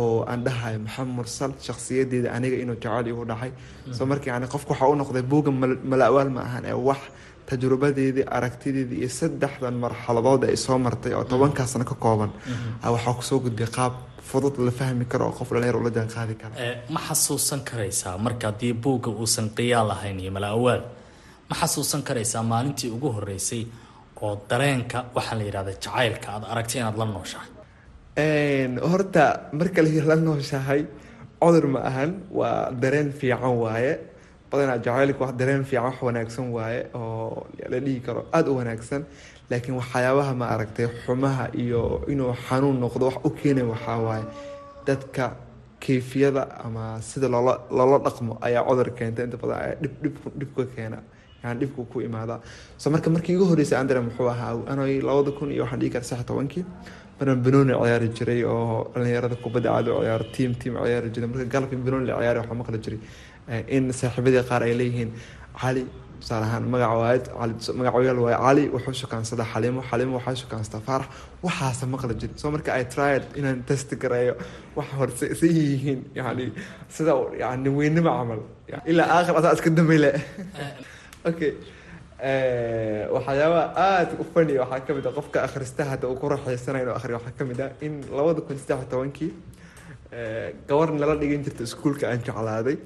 oo 0.00 0.24
aan 0.30 0.40
dhahayo 0.46 0.78
maxamed 0.86 1.12
mursal 1.18 1.50
shakhsiyadeeda 1.66 2.28
aniga 2.36 2.56
inuu 2.62 2.76
jacayl 2.82 3.06
igu 3.12 3.24
dhacay. 3.30 3.50
Soo 3.96 4.06
marka 4.10 4.26
yani 4.30 4.46
qofka 4.54 4.70
waxaa 4.72 4.88
u 4.92 4.96
noqday 5.00 5.22
buuga 5.32 5.50
mala-awaal 5.90 6.30
ma 6.36 6.40
ahan 6.48 6.64
ee 6.70 6.76
wax 6.88 7.00
tajrubadeedii 7.48 8.24
aragtideedii 8.36 8.98
iyo 9.02 9.08
saddexdan 9.20 9.74
marxaladood 9.84 10.42
ay 10.50 10.56
soo 10.56 10.78
martay 10.86 11.12
oo 11.18 11.24
tobankaasna 11.32 11.84
ka 11.90 11.94
kooban. 12.04 12.30
Waxaa 12.94 13.14
ku 13.18 13.22
soo 13.30 13.38
gudbay 13.44 13.68
qaab 13.76 13.92
fudud 14.30 14.54
la 14.66 14.72
fahmi 14.78 15.04
karo 15.12 15.24
oo 15.28 15.34
qof 15.38 15.48
dhalinyar 15.54 15.76
ula 15.80 15.90
jaan 15.96 16.08
qaadi 16.16 16.34
kara 16.42 16.54
ma 16.94 17.00
xasuusan 17.08 17.60
karaysaa 17.68 18.14
marka 18.26 18.44
haddii 18.50 18.72
buugga 18.84 19.10
uusan 19.20 19.46
qiyaal 19.56 19.90
ahayn 19.96 20.18
iyo 20.24 20.30
mala-awaal 20.36 20.82
ma 21.48 21.54
xasuusan 21.60 22.02
karaysaa 22.08 22.42
maalintii 22.52 22.90
ugu 22.96 23.08
horeysay 23.16 23.62
oo 24.24 24.32
dareenka 24.50 24.98
waxaa 25.16 25.36
la 25.38 25.44
yidhahda 25.48 25.72
jacaylka 25.84 26.26
aad 26.34 26.44
aragtay 26.52 26.78
inaad 26.80 26.96
la 27.00 27.06
nooshahay? 27.14 27.50
Horta 28.90 29.24
marka 29.58 29.80
la 29.82 30.16
nooshahay 30.16 30.82
cudur 31.42 31.66
ma 31.74 31.80
ahan 31.90 32.10
waa 32.38 32.70
dareen 32.82 33.08
fiican 33.20 33.54
waaye 33.62 33.92
badanaa 34.54 34.78
jacaylka 34.86 35.20
wax 35.24 35.32
dareen 35.40 35.64
fiican 35.70 35.84
wax 35.88 35.96
wanaagsan 36.08 36.46
waaye 36.56 36.80
oo 36.94 37.46
la 37.72 37.78
dhihi 37.84 38.00
karo 38.06 38.20
aada 38.32 38.50
u 38.50 38.56
wanaagsan. 38.60 39.02
Laakiin 39.50 39.76
waxyaabaha 39.80 40.32
ma 40.40 40.46
aragtay 40.54 40.86
xumaha 41.04 41.44
iyo 41.62 41.80
inuu 42.12 42.32
xanuun 42.48 42.76
noqdo 42.84 43.04
wax 43.10 43.16
u 43.28 43.30
keenay 43.40 43.66
waxaa 43.72 43.98
waaye 44.06 44.24
dadka 44.86 45.24
kayfiyada 45.84 46.42
ama 46.64 46.84
sida 47.08 47.28
loola 47.34 47.54
loola 47.78 47.98
dhaqmo 48.06 48.38
ayaa 48.46 48.62
cudur 48.68 48.88
keenta. 48.98 49.20
Inta 49.26 49.36
badan 49.42 49.58
ayaa 49.64 49.76
dhib 49.82 49.94
dhib 50.02 50.14
dhib 50.40 50.50
ka 50.56 50.64
keena. 50.76 50.98
Yani 51.44 51.60
dhibku 51.60 51.84
ku 51.92 52.00
imaadaa 52.00 52.40
so 52.80 52.90
marka 52.90 53.10
markii 53.14 53.34
igu 53.36 53.44
horreysay 53.50 53.78
andare 53.78 54.00
muxuu 54.06 54.28
ahaa 54.34 54.54
anay 54.72 55.00
labada 55.08 55.30
kun 55.38 55.50
iyo 55.52 55.62
waxaan 55.64 55.80
dhihi 55.80 55.92
kara 55.94 56.04
sax 56.10 56.24
tobankii. 56.30 56.64
Banan 57.18 57.42
banooni 57.44 57.72
ciyaari 57.82 58.08
jiray 58.16 58.40
oo 58.52 58.88
dhalinyarada 58.94 59.36
kubadda 59.44 59.68
caadi 59.74 59.90
u 59.90 60.00
ciyaaro 60.02 60.24
tiam 60.34 60.52
tiam 60.60 60.74
ciyaari 60.86 61.08
jiray. 61.14 61.28
Marka 61.32 61.44
galabkii 61.54 61.80
banooni 61.86 62.06
la 62.08 62.16
ciyaari 62.20 62.38
waxaa 62.42 62.58
maqli 62.60 62.78
jiray 62.84 62.98
in 63.48 63.92
saaxiibadii 63.92 64.44
qaar 64.50 64.62
ay 64.62 64.74
leeyihiin 64.80 65.12
cali 65.60 65.86
tusaale 66.20 66.46
ahaan 66.46 66.64
magaca 66.72 66.94
waaye 66.96 68.38
cali 68.46 68.64
wuxuu 68.74 68.94
shukaansadaa 69.02 69.46
xaliimo 69.52 69.82
xaliimo 69.90 70.16
waxaa 70.18 70.34
shukaansataa 70.42 70.80
faarax 70.88 71.08
waxaasa 71.46 71.86
maqli 71.94 72.14
jiray 72.20 72.36
so 72.42 72.50
marka 72.50 72.72
ay 72.72 72.84
tried 72.94 73.24
inaan 73.40 73.62
test 73.68 73.90
gareeyo 74.02 74.34
waxa 74.76 74.96
horse 75.00 75.46
yihiin 75.58 76.00
yani 76.14 76.52
sida 76.88 77.12
yani 77.38 77.68
weynimo 77.78 78.10
camal. 78.18 78.40
Ilaa 78.86 79.08
aakhir 79.16 79.36
asaa 79.40 79.52
iska 79.56 79.70
dambeyle 79.70 80.10
okay. 81.30 81.52
Waxyaabaha 83.16 83.64
aada 83.88 84.12
u 84.22 84.24
fani 84.34 84.58
waxaa 84.62 84.80
ka 84.86 84.94
mid 84.94 85.06
ah 85.06 85.14
qofka 85.18 85.44
akhrista 85.46 85.84
hadda 85.92 86.08
uu 86.08 86.16
ku 86.20 86.28
raaxeysanayo 86.34 86.84
inuu 86.84 86.96
akhriyo 86.98 87.18
waxaa 87.18 87.38
ka 87.38 87.44
mid 87.50 87.60
ah 87.60 87.70
in 87.86 88.00
labada 88.18 88.40
kun 88.46 88.58
saddex 88.58 88.88
tobankii 88.92 89.32
gabar 90.68 90.88
nala 90.92 91.20
dhigan 91.22 91.44
jirta 91.46 91.62
iskuulka 91.68 92.08
aan 92.10 92.20
jeclaaday 92.28 92.76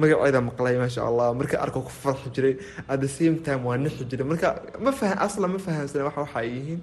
magaceeda 0.00 0.40
maqlay 0.48 0.74
maasha 0.82 1.00
allah 1.08 1.26
marka 1.40 1.56
arko 1.64 1.80
ku 1.86 1.90
farxi 2.02 2.28
jiray 2.34 2.54
at 2.88 3.00
the 3.00 3.08
same 3.08 3.36
time 3.46 3.62
waa 3.64 3.76
nixi 3.76 4.04
jiray. 4.10 4.26
Marka 4.32 4.48
ma 4.84 4.90
fahan 4.92 5.18
asla 5.26 5.46
ma 5.48 5.58
fahamsana 5.58 6.04
wax 6.08 6.16
waxa 6.16 6.38
ay 6.40 6.48
yihiin. 6.56 6.80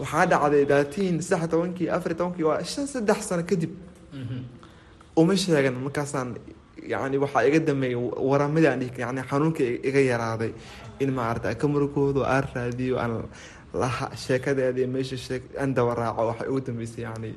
Waxaa 0.00 0.26
dhacday 0.32 0.64
daatiin 0.72 1.16
saddex 1.28 1.48
tobankii 1.52 1.88
afar 1.96 2.12
tobankii 2.18 2.44
waa 2.48 2.62
shan 2.62 2.86
saddex 2.86 3.20
sano 3.28 3.42
kadib. 3.50 3.72
Uma 5.16 5.34
sheegan 5.36 5.74
markaasaan 5.84 6.36
yani 6.92 7.16
waxaa 7.24 7.42
iga 7.48 7.60
dameeyay 7.68 7.96
waramadii 8.30 8.68
aan 8.68 8.82
yani 9.04 9.22
xanuunka 9.30 9.64
iga 9.88 10.00
yaraaday. 10.10 10.52
In 11.00 11.10
maarata 11.12 11.54
ka 11.54 11.66
murugoodo 11.68 12.22
aan 12.24 12.44
raadiyo 12.54 12.96
aan 12.98 13.28
laha 13.74 14.06
sheekadeeda 14.16 14.86
meesha 14.86 15.16
aan 15.60 15.74
daba 15.74 15.94
raaco 15.94 16.22
waxay 16.30 16.48
ugu 16.48 16.60
dambeysay 16.66 17.02
yani 17.04 17.30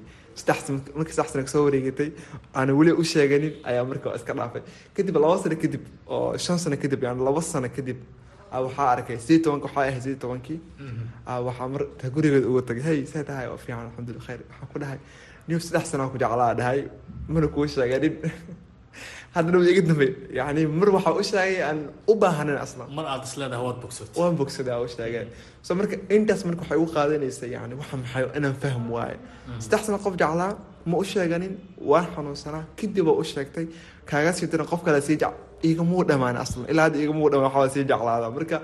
markii 0.95 1.13
saddex 1.17 1.31
sana 1.33 1.43
ka 1.43 1.51
soo 1.53 1.63
wareegatay 1.67 2.09
aan 2.55 2.69
weli 2.79 2.91
u 3.01 3.03
sheeganin 3.03 3.53
ayaa 3.69 3.83
marka 3.91 4.15
iska 4.15 4.33
dhaafay. 4.39 4.61
Kadib 4.95 5.15
laba 5.25 5.37
sano 5.43 5.55
kadib 5.63 5.83
oo 6.07 6.37
shan 6.37 6.57
sano 6.59 6.77
kadib 6.83 7.03
yani 7.03 7.21
laba 7.27 7.41
sano 7.41 7.69
kadib 7.77 7.97
waxaa 8.51 8.89
arkay 8.95 9.17
sidii 9.25 9.41
tobanka 9.45 9.65
waxaa 9.67 9.81
ahay 9.89 10.01
sidii 10.05 10.19
tobankii. 10.23 10.59
Waxaa 11.47 11.67
marta 11.73 12.09
gurigeeda 12.15 12.47
uga 12.51 12.61
tagay 12.69 12.83
hey 12.89 13.05
see 13.11 13.23
tahay 13.23 13.47
oo 13.47 13.57
fiican 13.57 13.85
alxamdulillah 13.87 14.25
khayr. 14.27 14.41
Waxaan 14.49 14.69
ku 14.73 14.79
dhahay 14.79 14.99
niw 15.47 15.59
saddex 15.59 15.85
sanaa 15.91 16.09
ku 16.13 16.17
jeclaa 16.23 16.53
dhahay 16.59 16.79
mana 17.27 17.47
kuu 17.47 17.67
sheeganin 17.67 18.15
haddana 19.35 19.57
iga 19.73 19.81
dambe 19.89 20.07
yani 20.39 20.61
mar 20.79 20.89
waxaa 20.97 21.13
u 21.21 21.23
sheegay 21.31 21.57
aan 21.69 21.79
u 22.11 22.13
baahnayn 22.21 22.59
aslan 22.65 22.87
mar 22.97 23.05
aada 23.13 23.25
isleedahay 23.29 23.63
waad 23.67 23.77
bogsatay 23.83 24.15
waan 24.21 24.35
bogsadaa 24.39 24.79
u 24.85 24.87
sheegeen 24.95 25.27
so 25.65 25.71
marka 25.79 25.95
intaas 26.15 26.41
marka 26.47 26.61
waxay 26.63 26.77
u 26.85 26.87
qaadanaysa 26.95 27.45
yani 27.55 27.73
waxa 27.81 27.95
maxay 28.01 28.23
inaan 28.37 28.55
fahm 28.63 28.85
waaye 28.95 29.17
saddex 29.63 29.81
sano 29.85 29.97
qof 30.05 30.13
jeclaa 30.21 30.51
ma 30.89 30.95
u 31.03 31.05
sheeganin 31.13 31.53
waan 31.91 32.05
xanuunsanaa 32.15 32.63
kadib 32.79 33.05
waa 33.09 33.17
u 33.21 33.23
sheegtay 33.33 33.65
kaaga 34.09 34.31
sii 34.37 34.47
diran 34.51 34.67
qof 34.71 34.81
kale 34.85 34.99
sii 35.07 35.17
jec 35.23 35.33
igamuu 35.69 36.03
dhamaan 36.09 36.37
aslan 36.43 36.65
ilaa 36.71 36.83
hadda 36.87 36.99
igamuu 37.05 37.27
dhamaan 37.31 37.51
waxaa 37.55 37.73
sii 37.75 37.83
jeclaada. 37.91 38.27
Marka 38.37 38.57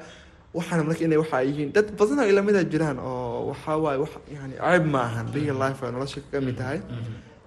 waxaana 0.57 0.83
marka 0.89 1.01
inay 1.07 1.19
waxa 1.23 1.37
yihiin. 1.49 1.69
Dad 1.75 1.87
badan 1.99 2.19
oo 2.21 2.27
ilamida 2.31 2.61
jiraan 2.73 2.97
oo 3.09 3.39
waxaa 3.51 3.77
waaye 3.83 3.99
wax 4.03 4.11
yani 4.35 4.53
ceeb 4.63 4.83
ma 4.93 4.99
ahan 5.07 5.25
real 5.35 5.57
life 5.63 5.79
ay 5.85 5.91
nolosha 5.95 6.19
ka 6.31 6.37
mid 6.47 6.55
tahay 6.61 6.79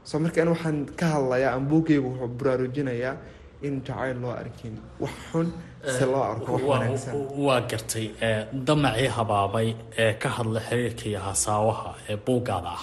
so 0.09 0.15
marka 0.25 0.38
in 0.45 0.49
waxaan 0.55 0.79
ka 1.00 1.07
hadlayaa 1.15 1.50
aan 1.55 1.65
buugeygu 1.71 2.09
wuxuu 2.12 2.31
baraarujinayaa 2.41 3.15
in 3.67 3.75
jacayl 3.87 4.17
loo 4.23 4.33
arkin. 4.43 4.75
Wax 5.03 5.15
xun 5.31 5.47
se 5.99 6.05
loo 6.12 6.23
arko 6.33 6.53
waa 7.47 7.61
gartay 7.71 8.07
damacii 8.69 9.09
habaabay 9.19 9.69
ee 10.03 10.12
ka 10.23 10.29
hadla 10.37 10.61
xiriirka 10.69 11.05
iyo 11.11 11.21
hasaawaha 11.29 11.91
ee 12.11 12.17
buuggaada 12.27 12.71
ah. 12.79 12.83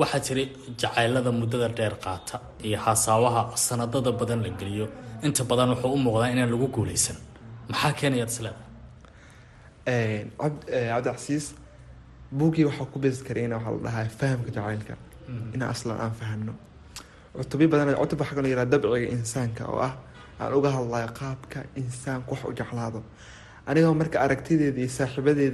Waxaa 0.00 0.20
jira 0.26 0.42
jacaylada 0.80 1.30
muddada 1.40 1.68
dheer 1.78 1.94
qaata 2.04 2.36
iyo 2.68 2.78
hasaawaha 2.86 3.42
sanadada 3.66 4.10
badan 4.20 4.40
la 4.46 4.50
geliyo. 4.60 4.86
Inta 5.26 5.42
badan 5.50 5.68
wuxuu 5.74 5.92
u 5.96 5.98
muuqdaa 6.06 6.30
inaan 6.34 6.50
lagu 6.54 6.66
guuleysan 6.76 7.16
maxaa 7.70 7.92
keenayaad 8.00 8.30
isleedahay 8.34 8.62
cabdicasiis 10.90 11.44
buuggii 12.38 12.64
waxaa 12.70 12.86
ku 12.92 12.98
beesi 13.02 13.20
karayna 13.28 13.54
waxaa 13.56 13.72
la 13.76 13.80
dhahaa 13.86 14.06
fahamka 14.20 14.50
jacaylka 14.56 14.94
inaan 15.54 15.70
aslan 15.74 15.98
aan 16.04 16.12
fahano 16.20 16.52
cutubyo 17.36 17.68
badan 17.72 17.94
cutub 18.00 18.18
waxaa 18.20 18.36
kaloo 18.36 18.50
yihahda 18.52 18.70
dabciga 18.78 19.08
insaanka 19.16 19.62
oo 19.72 19.80
ah 19.88 19.92
aan 20.40 20.52
uga 20.58 20.70
hadlayo 20.76 21.08
qaabka 21.20 21.58
insaanku 21.82 22.30
wax 22.34 22.42
u 22.50 22.52
jeclaado. 22.58 23.00
Anigoo 23.66 23.94
marka 24.00 24.16
aragtideedii 24.24 24.88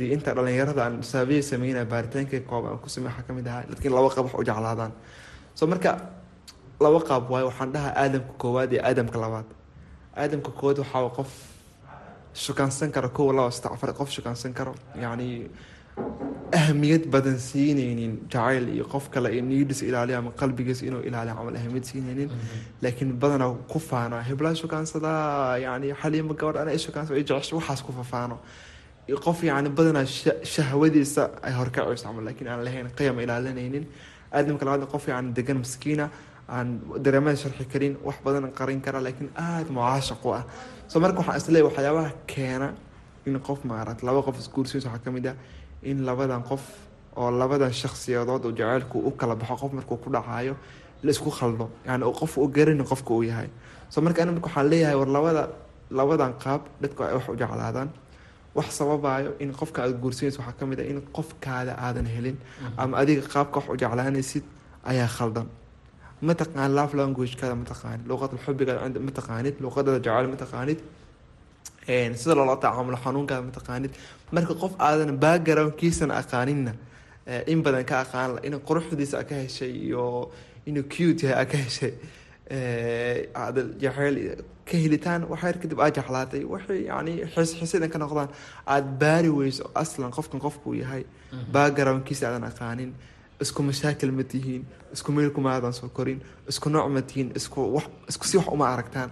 iyo 0.05 0.13
inta 0.17 0.35
dhalinyarada 0.37 0.83
aan 0.87 1.03
saabiya 1.11 1.43
sameynaya 1.51 1.85
baaritaanka 1.93 2.41
koob 2.51 2.65
aan 2.67 2.79
ku 2.83 2.89
samey 2.89 3.09
waxaa 3.09 3.27
ka 3.27 3.33
mid 3.39 3.47
ahaa 3.47 3.65
laakiin 3.71 3.93
laba 3.97 4.09
qaab 4.15 4.25
wax 4.27 4.35
u 4.43 4.45
jeclaadaan. 4.51 4.93
So 5.55 5.67
marka 5.73 5.91
laba 6.85 6.99
qaab 7.09 7.23
waayo 7.33 7.47
waxaan 7.51 7.71
dhahaa 7.75 7.93
aadamka 8.03 8.33
koowaad 8.43 8.73
iyo 8.73 8.83
aadamka 8.89 9.19
labaad. 9.25 9.49
Aadamka 10.23 10.51
koowaad 10.59 10.79
waxaa 10.83 11.11
qof 11.19 11.31
shukaansan 12.35 12.91
karo 12.95 13.09
kow 13.17 13.29
laba 13.33 13.51
saddex 13.51 13.73
afar 13.77 13.91
qof 13.99 14.09
shukaansan 14.17 14.53
karo 14.59 14.75
yacni 15.03 15.29
ahmiyad 16.61 17.05
badan 17.15 17.39
siineynin 17.49 18.13
jacayl 18.33 18.65
iyo 18.77 18.85
qof 18.93 19.05
kale 19.15 19.29
iyo 19.35 19.43
niidis 19.51 19.81
ilaaliyo 19.89 20.19
ama 20.19 20.31
qalbigiis 20.41 20.81
inuu 20.89 21.03
ilaaliyo 21.09 21.35
camal 21.39 21.57
ahmiyad 21.61 21.85
siineynin 21.91 22.31
laakiin 22.83 23.11
badanaa 23.23 23.53
ku 23.73 23.79
faana 23.91 24.17
heblaha 24.29 24.55
shukaansadaa 24.63 25.59
yani 25.67 25.89
xaliima 26.03 26.35
gabadh 26.41 26.59
ana 26.63 26.79
shukaansa 26.87 27.15
jecesho 27.21 27.55
waxaas 27.59 27.81
ku 27.87 27.93
fafaano 27.99 28.37
qof 29.27 29.39
yani 29.51 29.69
badanaa 29.79 30.05
shahwadiisa 30.55 31.23
ay 31.47 31.53
horkacayso 31.61 32.05
camal 32.09 32.25
laakiin 32.29 32.49
aan 32.53 32.61
lahayn 32.67 32.89
qiyam 32.99 33.17
ilaalinaynin 33.25 33.85
aadamka 34.37 34.65
labaad 34.67 34.85
qof 34.95 35.05
yani 35.13 35.29
degan 35.39 35.59
maskiina 35.65 36.07
aan 36.57 36.67
dareemada 37.05 37.37
sharxi 37.43 37.65
karin 37.73 37.95
wax 38.09 38.17
badan 38.27 38.45
qarin 38.59 38.81
kara 38.87 38.99
laakiin 39.07 39.31
aada 39.47 39.71
mucaashaq 39.79 40.23
u 40.29 40.35
ah 40.39 40.43
so 40.91 40.97
marka 41.05 41.19
waxaan 41.23 41.39
isleeyahy 41.43 41.67
waxyaabaha 41.71 42.11
keena 42.33 42.69
in 43.29 43.37
qof 43.49 43.59
maarat 43.71 43.99
laba 44.09 44.21
qof 44.27 44.37
isguursiis 44.43 44.85
waxaa 44.87 45.05
ka 45.07 45.11
mid 45.17 45.27
ah 45.33 45.37
in 45.83 45.99
labadan 46.09 46.43
qof 46.51 46.63
oo 47.17 47.31
labadan 47.41 47.73
shakhsiyadood 47.73 48.43
oo 48.47 48.53
jaceylku 48.59 48.99
u 49.09 49.11
kala 49.21 49.35
baxo 49.41 49.57
qof 49.63 49.73
markuu 49.79 49.97
ku 50.05 50.09
dhacayo 50.11 50.55
la 51.05 51.11
isku 51.11 51.31
khaldo 51.39 51.67
yani 51.87 52.05
qof 52.21 52.33
u 52.39 52.49
garanin 52.57 52.85
qofka 52.91 53.11
uu 53.15 53.23
yahay. 53.31 53.49
So 53.93 54.01
marka 54.01 54.23
ana 54.23 54.33
marka 54.33 54.47
waxaan 54.49 54.69
leeyahay 54.73 54.97
war 55.01 55.09
labada 55.17 55.43
labadan 55.99 56.33
qaab 56.43 56.61
dadku 56.83 57.01
ay 57.03 57.15
wax 57.17 57.27
u 57.29 57.37
jeclaadaan. 57.43 57.89
Wax 58.55 58.69
sababayo 58.79 59.31
in 59.43 59.51
qofka 59.61 59.79
aad 59.83 59.95
guursanaysa 60.03 60.39
waxaa 60.41 60.59
ka 60.59 60.67
mid 60.67 60.81
ah 60.81 60.87
in 60.93 60.99
qofkaada 61.17 61.73
aadan 61.85 62.07
helin 62.15 62.37
ama 62.77 62.95
adiga 63.03 63.23
qaabka 63.35 63.57
wax 63.61 63.69
u 63.75 63.77
jeclaanaysid 63.83 64.45
ayaa 64.91 65.09
khaldan. 65.17 65.47
Mataqaan 66.29 66.71
love 66.79 66.95
languagekaada 66.99 67.55
mataqaanid 67.63 68.03
luqada 68.11 68.37
xubigaada 68.45 69.01
mataqaanid 69.09 69.55
luqadada 69.65 69.99
jecel 70.07 70.27
mataqaanid 70.35 70.79
sida 72.21 72.35
loola 72.39 72.57
tacaamulo 72.65 72.97
xanuunkaada 73.05 73.43
mataqaanid 73.51 73.93
marka 74.37 74.55
qof 74.63 74.73
aadan 74.89 75.11
backgroundkiisana 75.25 76.15
aqaaninna 76.23 76.73
in 77.53 77.59
badan 77.65 77.85
ka 77.91 77.97
aqaan 78.05 78.31
in 78.47 78.55
quruxdiisa 78.69 79.17
a 79.23 79.25
ka 79.31 79.35
heshay 79.45 79.73
iyo 79.87 80.05
inuu 80.69 80.85
cute 80.95 81.23
yahay 81.27 81.43
a 81.43 81.45
ka 81.51 81.57
heshay 81.65 81.93
jaceyl 83.83 84.17
ka 84.69 84.77
helitaan 84.83 85.23
waxyar 85.33 85.55
kadib 85.63 85.79
aad 85.85 85.95
jeclaatay 85.99 86.43
waxay 86.55 86.81
yani 86.91 87.13
xisxisadan 87.35 87.91
ka 87.93 87.99
noqdaan. 87.99 88.29
Aada 88.67 88.91
baari 89.03 89.31
weyso 89.39 89.65
aslan 89.83 90.11
qofkan 90.17 90.41
qofkuu 90.47 90.75
yahay. 90.83 91.03
Backgroundkiisa 91.55 92.25
aadan 92.29 92.45
aqaanin 92.51 92.91
isku 93.45 93.61
mashaakil 93.69 94.13
ma 94.19 94.23
tihiin 94.33 94.63
isku 94.95 95.11
meel 95.17 95.31
kumaadan 95.37 95.73
soo 95.79 95.89
korin 95.97 96.21
isku 96.51 96.69
nooc 96.75 96.87
ma 96.97 97.01
tihiin 97.09 97.29
isku 97.39 97.61
si 98.31 98.37
wax 98.39 98.49
uma 98.57 98.67
aragtaan 98.75 99.11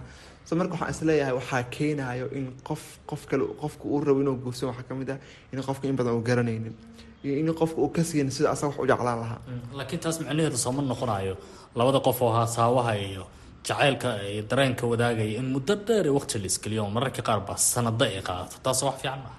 marka 0.59 0.73
waxaan 0.73 0.91
is 0.95 1.01
leeyahay 1.09 1.33
waxaa 1.39 1.63
keenayo 1.75 2.25
in 2.37 2.45
qof 2.67 2.81
qof 3.09 3.21
kale 3.29 3.43
qofka 3.61 3.83
uu 3.93 3.99
rabo 4.07 4.19
inuu 4.23 4.35
guursan 4.43 4.67
waxaa 4.71 4.87
ka 4.89 4.93
mid 5.01 5.09
ah 5.13 5.17
in 5.53 5.59
qofka 5.67 5.85
in 5.87 5.95
badan 5.99 6.13
uu 6.17 6.21
garanaynin. 6.29 6.75
Iyo 7.23 7.33
in 7.41 7.47
qofka 7.59 7.79
uu 7.83 7.89
ka 7.95 8.01
siin 8.09 8.31
sida 8.35 8.47
asaga 8.53 8.69
wax 8.71 8.79
u 8.83 8.87
jeclaan 8.91 9.19
lahaa. 9.23 9.39
Laakiin 9.77 9.99
taas 10.03 10.17
micnaheedu 10.19 10.57
sooma 10.65 10.81
noqonayo 10.81 11.35
labada 11.79 11.99
qof 12.07 12.21
oo 12.21 12.31
haasaawaha 12.37 12.93
iyo 13.07 13.23
jacaylka 13.67 14.09
iyo 14.31 14.41
dareenka 14.49 14.83
wadaagaya 14.91 15.39
in 15.41 15.47
muddo 15.55 15.73
dheer 15.87 16.07
waqti 16.17 16.35
la 16.43 16.45
iskeliyo 16.51 16.81
oo 16.85 16.89
mararka 16.95 17.21
qaar 17.27 17.39
baa 17.47 17.57
sanado 17.71 18.05
ay 18.05 18.21
qaadato. 18.29 18.55
Taas 18.65 18.79
wax 18.87 18.95
fiican 19.01 19.19
maaha 19.25 19.37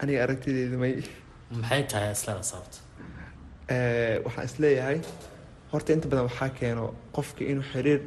aniga 0.00 0.18
aragtideedu 0.24 0.76
may 0.82 0.92
maxay 1.60 1.82
tahay 1.90 2.10
islada 2.16 2.42
sababta 2.50 2.78
waxaan 4.26 4.44
is 4.48 4.54
leeyahay 4.62 4.98
horta 5.72 5.90
inta 5.94 6.06
badan 6.10 6.24
waxaa 6.28 6.50
keeno 6.58 6.84
qofka 7.16 7.42
inuu 7.52 7.64
xiriir 7.72 8.00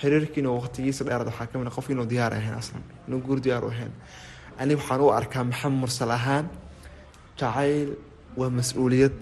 xiriirka 0.00 0.36
inuu 0.40 0.54
waqtigiisa 0.60 1.02
dheeraad 1.06 1.28
waxaa 1.30 1.46
ka 1.50 1.58
mid 1.58 1.68
qofka 1.76 1.92
inuu 1.94 2.06
diyaar 2.12 2.32
ahayn 2.38 2.54
aslan 2.62 2.82
inuu 3.08 3.20
guur 3.26 3.38
diyaar 3.46 3.64
u 3.64 3.68
ahayn. 3.74 3.92
Aniga 4.60 4.78
waxaan 4.80 5.00
u 5.06 5.08
arkaa 5.20 5.44
maxamed 5.50 5.78
mursal 5.82 6.10
ahaan? 6.18 6.46
Jacayl 7.38 7.90
waa 8.38 8.50
mas'uuliyad. 8.58 9.14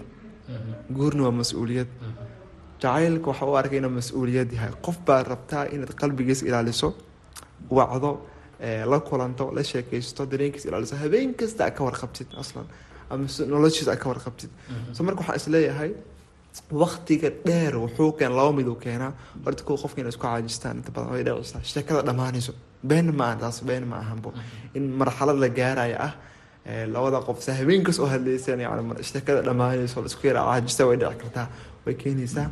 Guurna 0.97 1.21
waa 1.27 1.35
mas'uuliyad. 1.41 1.89
Jacaylka 2.81 3.27
waxaa 3.31 3.47
u 3.51 3.55
arkay 3.61 3.77
inuu 3.81 3.93
mas'uuliyad 3.99 4.49
yahay. 4.55 4.71
Qof 4.85 4.97
baad 5.07 5.25
rabtaa 5.33 5.63
inaad 5.73 5.91
qalbigiisa 6.01 6.43
ilaaliso 6.49 6.89
wacdo 7.77 8.11
la 8.91 8.99
kulanto 9.07 9.45
la 9.55 9.63
sheekaysto 9.71 10.21
dareenkiisa 10.31 10.67
ilaaliso 10.69 10.95
habeen 11.03 11.33
kasta 11.39 11.65
a 11.65 11.71
ka 11.71 11.81
warqabtid 11.87 12.27
aslan 12.41 12.65
ama 13.09 13.25
noloshiisa 13.53 13.91
a 13.95 13.97
ka 14.01 14.07
warqabtid. 14.11 14.49
So 14.95 14.99
marka 15.03 15.19
waxaan 15.21 15.37
is 15.41 15.47
leeyahay 15.53 15.91
waktiga 16.71 17.29
dheer 17.47 17.73
wuxuu 17.83 18.11
keen 18.19 18.31
laba 18.39 18.51
mid 18.59 18.67
uu 18.67 18.75
keenaa. 18.85 19.11
Horta 19.45 19.63
kuwa 19.63 19.77
qofka 19.83 20.01
inay 20.01 20.09
isku 20.13 20.23
caajistaan 20.27 20.77
inta 20.77 20.91
badan 20.95 21.11
way 21.11 21.23
sheekada 21.73 22.01
dhammaanayso 22.07 22.53
been 22.83 23.07
ma 23.17 23.25
aha 23.27 23.35
taas 23.43 23.57
been 23.69 23.85
ma 23.91 23.97
ahanbo 24.03 24.29
in 24.77 24.83
marxalad 24.99 25.37
la 25.43 25.49
gaaraya 25.59 25.97
ah 26.07 26.13
labada 26.93 27.19
qof 27.27 27.41
sa 27.45 27.53
habeenkas 27.59 27.99
oo 27.99 28.05
hadlaysan 28.13 28.59
yani 28.59 29.03
sheekada 29.11 29.41
dhammaanayso 29.47 30.01
la 30.01 30.07
isku 30.11 30.27
yara 30.27 30.41
caajista 30.49 30.87
way 30.87 30.97
dhici 31.01 31.17
kartaa 31.21 31.47
way 31.85 31.95
keenaysaa. 32.03 32.49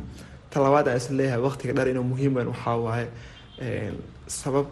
Ta 0.50 0.60
labaad 0.64 0.88
aan 0.88 0.96
is 0.96 1.06
leeyahay 1.10 1.40
waktiga 1.48 1.72
dheer 1.76 1.88
inuu 1.92 2.04
muhiim 2.12 2.32
weyn 2.36 2.48
waxaa 2.54 2.76
waaye 2.86 3.06
sabab 4.26 4.66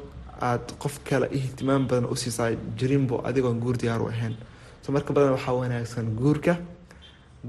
aad 0.49 0.67
qof 0.83 0.95
kale 1.09 1.27
ihtimaam 1.39 1.83
badan 1.91 2.07
u 2.13 2.17
siisaa 2.23 2.51
jirinbo 2.79 3.17
adigoon 3.29 3.59
guur 3.65 3.77
diyaar 3.83 4.03
u 4.03 4.09
ahayn. 4.15 4.35
So 4.83 4.93
marka 4.93 5.13
badan 5.17 5.33
waxaa 5.37 5.55
wanaagsan 5.61 6.07
guurka 6.21 6.57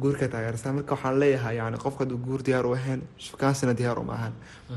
guurka 0.01 0.27
taageersan 0.33 0.75
marka 0.77 0.95
waxaan 0.95 1.19
leeyahay 1.21 1.55
yani 1.57 1.77
qofka 1.83 2.01
haduu 2.03 2.17
guur 2.27 2.41
diyaar 2.47 2.65
u 2.65 2.73
ahayn 2.77 3.01
shukaansina 3.25 3.73
diyaar 3.79 3.97
uma 4.03 4.13
ahan. 4.13 4.33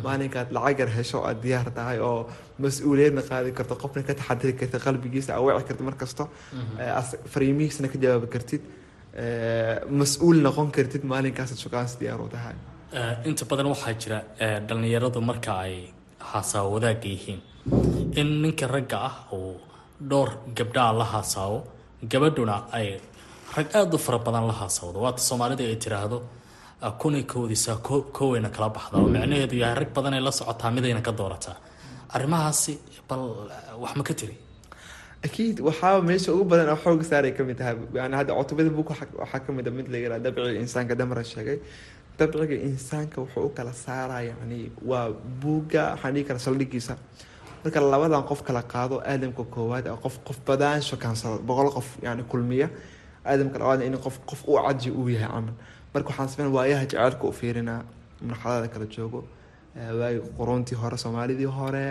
Maalinkaad 0.07 0.49
lacag 0.57 0.79
yar 0.83 0.90
hesho 0.97 1.19
aad 1.29 1.38
diyaar 1.45 1.69
tahay 1.79 1.99
oo 2.09 2.29
mas'uuliyadna 2.64 3.23
qaadi 3.31 3.51
karto 3.59 3.75
qofna 3.83 4.03
ka 4.09 4.14
taxadiri 4.21 4.53
kartid 4.61 4.81
qalbigiisa 4.87 5.31
aweeci 5.38 5.64
kartid 5.69 5.85
markasto 5.90 6.25
fariimihiisna 7.33 7.88
ka 7.93 7.99
jawaabi 8.05 8.29
kartid 8.35 8.62
mas'uul 10.01 10.38
noqon 10.47 10.71
kartid 10.77 11.03
maalinkaasad 11.12 11.59
shukaansi 11.64 11.97
diyaar 12.01 12.21
u 12.21 12.29
tahay. 12.35 12.55
Inta 13.29 13.45
badan 13.51 13.67
waxaa 13.75 13.95
jira 14.03 14.19
dhalinyaradu 14.69 15.21
marka 15.31 15.53
ay 15.67 15.75
haasaawo 16.31 16.69
wadaagga 16.77 17.09
yihiin. 17.14 17.40
In 18.21 18.29
ninka 18.43 18.67
ragga 18.75 18.99
ah 19.09 19.14
uu 19.37 19.55
dhowr 20.11 20.31
gabdhaa 20.59 20.93
la 21.01 21.05
haasaawo 21.14 21.59
gabadhuna 22.12 22.57
ay 22.79 22.88
rag 23.57 23.69
aada 23.75 23.95
u 23.97 23.99
fara 23.99 24.19
badan 24.19 24.47
la 24.47 24.53
haasawdo. 24.61 24.99
Waata 25.05 25.21
soomaalida 25.29 25.62
ay 25.64 25.77
tiraahdo 25.85 26.19
kunay 27.01 27.23
koodisaa 27.33 27.77
koweyna 28.19 28.51
kala 28.57 28.69
baxda 28.77 28.97
oo 28.99 29.09
micnaheedu 29.14 29.57
yahay 29.62 29.75
rag 29.81 29.90
badanay 29.97 30.21
la 30.21 30.31
socotaa 30.38 30.71
midayna 30.77 31.01
ka 31.07 31.12
doorataa. 31.12 31.57
Arrimahaasi 32.14 32.73
bal 33.09 33.23
wax 33.83 33.92
ma 33.99 34.03
ka 34.09 34.14
tiri. 34.14 34.37
Akiid 35.27 35.61
waxaa 35.69 36.01
meesha 36.09 36.33
ugu 36.35 36.45
badan 36.53 36.69
oo 36.73 36.77
xooga 36.85 37.05
saaray 37.11 37.33
ka 37.37 37.42
mid 37.45 37.57
tahay 37.59 37.75
yani 37.95 38.14
hadda 38.19 38.33
cutubada 38.38 38.71
buuk 38.77 38.90
waxaa 38.90 39.40
ka 39.47 39.53
mid 39.53 39.66
a 39.69 39.71
mid 39.71 39.88
la 39.92 39.99
yiraha 40.03 40.21
dabciga 40.25 40.61
insaanka 40.64 40.95
damra 41.01 41.23
sheegay. 41.25 41.59
Dabciga 42.19 42.55
insaanka 42.69 43.16
wuxuu 43.23 43.47
u 43.49 43.51
kala 43.57 43.73
saaraa 43.73 44.23
yani 44.31 44.71
waa 44.90 45.09
buugga 45.42 45.83
waxaan 45.95 46.14
dhihi 46.14 46.25
kara 46.29 46.38
saldhigiisa. 46.47 46.95
Marka 47.64 47.81
labadan 47.81 48.23
qof 48.29 48.40
kala 48.47 48.62
qaado 48.73 48.97
aadamka 49.12 49.45
koowaad 49.55 49.87
qof 50.05 50.14
qof 50.27 50.38
badaan 50.47 50.81
shokaansado 50.88 51.38
boqol 51.49 51.71
qof 51.77 51.88
yani 52.07 52.23
kulmiya 52.31 52.69
aadamka 53.31 53.59
labaadna 53.62 53.85
in 53.89 53.97
qof 54.05 54.17
qof 54.31 54.41
u 54.51 54.53
caji 54.67 54.91
uu 54.99 55.09
yahay 55.15 55.29
camal. 55.35 55.55
Marka 55.95 56.09
waxaan 56.11 56.29
sameyn 56.33 56.53
waayaha 56.57 56.85
jaceylka 56.93 57.25
u 57.31 57.33
fiirinaa 57.41 57.81
marxalada 58.29 58.69
kala 58.75 58.87
joogo. 58.97 59.21
Waagi 60.01 60.21
quruntii 60.39 60.77
hore 60.83 60.97
soomaalidii 61.05 61.51
hore 61.59 61.87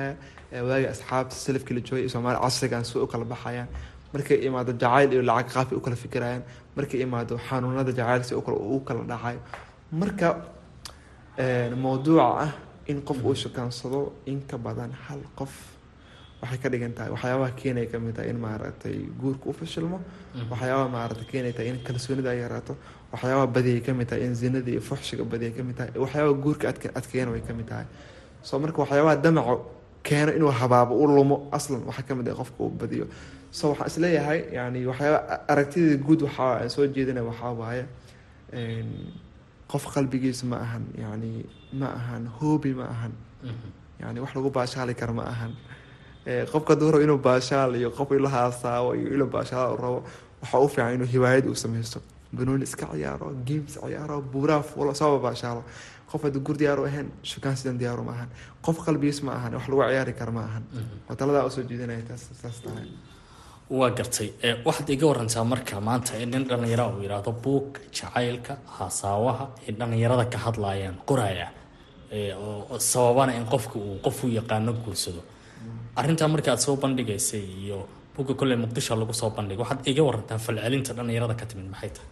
waagi 0.70 0.88
asxaabta 0.94 1.36
salafkii 1.46 1.76
la 1.78 1.82
joogay 1.88 2.10
soomaali 2.16 2.40
casrigan 2.46 2.84
si 2.90 2.98
u 2.98 3.08
kala 3.14 3.26
baxayaan. 3.34 3.68
Markay 4.14 4.38
imaado 4.48 4.72
jacayl 4.82 5.10
iyo 5.14 5.22
lacag 5.30 5.52
qaafay 5.56 5.78
u 5.80 5.82
kala 5.86 5.96
fikirayaan. 6.04 6.44
Markay 6.78 7.00
imaado 7.06 7.34
xanuunada 7.48 7.92
jacayl 8.00 8.24
si 8.28 8.34
u 8.36 8.42
kala 8.88 9.02
dhacayo 9.12 9.40
marka 10.02 10.28
mawduuca 11.84 12.28
ah 12.46 12.52
in 12.88 13.02
qof 13.02 13.18
uu 13.26 13.36
shukaansado 13.36 14.14
in 14.26 14.42
ka 14.50 14.58
badan 14.58 14.92
hal 15.08 15.20
qof 15.38 15.52
waxay 16.42 16.58
ka 16.64 16.68
dhigan 16.74 16.94
tahay 16.98 17.12
waxyaabaha 17.16 17.52
keenaya 17.62 17.88
ka 17.92 17.98
mid 18.00 18.16
tahay 18.16 18.30
in 18.34 18.40
maaragtay 18.46 18.98
guurka 19.22 19.46
u 19.50 19.54
fashilmo 19.60 20.00
waxyaabaha 20.52 20.90
maaragtay 20.98 21.28
keenay 21.32 21.54
tahay 21.58 21.70
in 21.74 21.78
kalsoonida 21.88 22.30
ay 22.34 22.40
yaraato 22.46 22.74
waxyaabaha 23.14 23.48
badiyay 23.56 23.82
ka 23.88 23.92
mid 24.00 24.08
tahay 24.10 24.24
in 24.28 24.36
zinada 24.42 24.70
iyo 24.72 24.82
fuxshiga 24.90 25.24
badiyay 25.32 25.54
ka 25.58 25.64
mid 25.68 25.76
tahay 25.80 25.92
waxyaabaha 26.04 26.42
guurka 26.44 26.66
adkeena 27.00 27.32
way 27.36 27.42
ka 27.48 27.54
mid 27.54 27.68
tahay. 27.72 27.86
So 28.48 28.60
marka 28.60 28.78
waxyaabaha 28.84 29.16
damaco 29.26 29.56
keeno 30.08 30.32
inuu 30.38 30.52
habaabo 30.62 30.94
u 31.04 31.08
lumo 31.16 31.38
aslan 31.58 31.82
waxaa 31.90 32.06
ka 32.08 32.14
mid 32.16 32.28
ah 32.30 32.36
qofka 32.42 32.60
uu 32.64 32.70
badiyo. 32.82 33.06
So 33.58 33.64
waxaan 33.72 33.88
is 33.92 33.98
leeyahay 34.04 34.40
yani 34.58 34.80
waxyaaba 34.92 35.20
aragtidii 35.52 35.98
guud 36.06 36.22
waxaa 36.28 36.52
aan 36.62 36.70
soo 36.70 36.86
jeedinaya 36.96 37.26
waxaa 37.32 37.54
waaye 37.62 37.84
qof 39.72 39.84
qalbigiisa 39.94 40.46
ma 40.52 40.58
ahan 40.66 40.84
yani 41.04 41.32
ma 41.74 41.88
ahan 42.00 42.24
hoobi 42.38 42.72
ma 42.80 42.86
ahan. 42.96 43.14
Yani 44.02 44.20
wax 44.20 44.32
lagu 44.36 44.50
baashaali 44.58 44.94
kara 45.00 45.14
ma 45.14 45.24
ahan 45.34 45.52
qofka 46.52 46.76
duu 46.80 46.92
rabo 46.92 47.04
inuu 47.04 47.18
baashaal 47.18 47.76
iyo 47.76 47.90
qof 47.98 48.12
ila 48.12 48.30
haasaawo 48.30 48.96
iyo 48.96 49.08
ilo 49.16 49.26
baashaal 49.26 49.78
rabo 49.78 50.04
waxaa 50.42 50.60
u 50.66 50.68
fiican 50.68 50.94
inuu 50.98 51.08
hiwaayad 51.14 51.46
uu 51.48 51.56
sameysto. 51.56 52.00
Banooni 52.36 52.64
iska 52.64 52.86
ciyaaro 52.92 53.28
games 53.48 53.74
ciyaaro 53.84 54.22
buuraa 54.22 54.62
fuulo 54.70 54.94
sababa 54.94 55.20
baashaalo 55.30 55.62
qof 56.12 56.22
hadduu 56.24 56.42
gur 56.48 56.58
diyaar 56.58 56.80
u 56.80 56.86
ahayn 56.86 57.08
shukaan 57.24 57.56
sidan 57.58 57.78
diyaaru 57.80 58.04
ma 58.04 58.12
ahan. 58.12 58.30
Qof 58.66 58.78
qalbigiis 58.86 59.22
ma 59.24 59.32
ahan 59.38 59.54
wax 59.58 59.66
lagu 59.70 59.82
ciyaari 59.92 60.14
kara 60.20 60.32
ma 60.32 60.42
ahan. 60.50 60.64
Oo 61.10 61.16
taladaa 61.16 61.46
u 61.46 61.50
soo 61.50 61.64
jeedinaya 61.70 62.02
taas 62.10 62.58
tahay. 62.64 62.88
Waa 63.70 63.90
gartay. 63.98 64.30
Waxaad 64.66 64.90
iga 64.90 65.06
warantaa 65.08 65.44
marka 65.44 65.82
maanta 65.82 66.18
in 66.24 66.30
nin 66.32 66.44
dhallinyara 66.50 66.86
uu 66.88 67.02
yidhaahdo 67.06 67.32
buug 67.44 67.78
jacaylka 67.98 68.54
haasaawaha 68.78 69.46
ay 69.68 69.74
dhallinyarada 69.80 70.26
ka 70.34 70.38
hadlayaan 70.46 70.98
qoraya. 71.10 71.48
Oo 72.38 72.80
sababana 72.80 73.32
in 73.40 73.46
qofka 73.54 73.76
uu 73.80 73.98
qof 74.06 74.24
u 74.24 74.28
yaqaano 74.28 74.74
guursado 74.74 75.22
arrintaa 76.00 76.28
markaad 76.34 76.60
soo 76.66 76.76
bandhigaysay 76.84 77.44
iyo 77.64 77.80
buugga 78.16 78.34
kolley 78.40 78.58
muqdisho 78.64 78.96
lagu 79.02 79.14
soo 79.22 79.30
bandhigay 79.38 79.62
waxaad 79.64 79.82
iga 79.92 80.04
warantaa 80.08 80.38
falcelinta 80.46 80.92
dhallinyarada 80.98 81.36
ka 81.40 81.46
timid 81.50 81.68
maxay 81.74 81.90
tahay? 81.96 82.10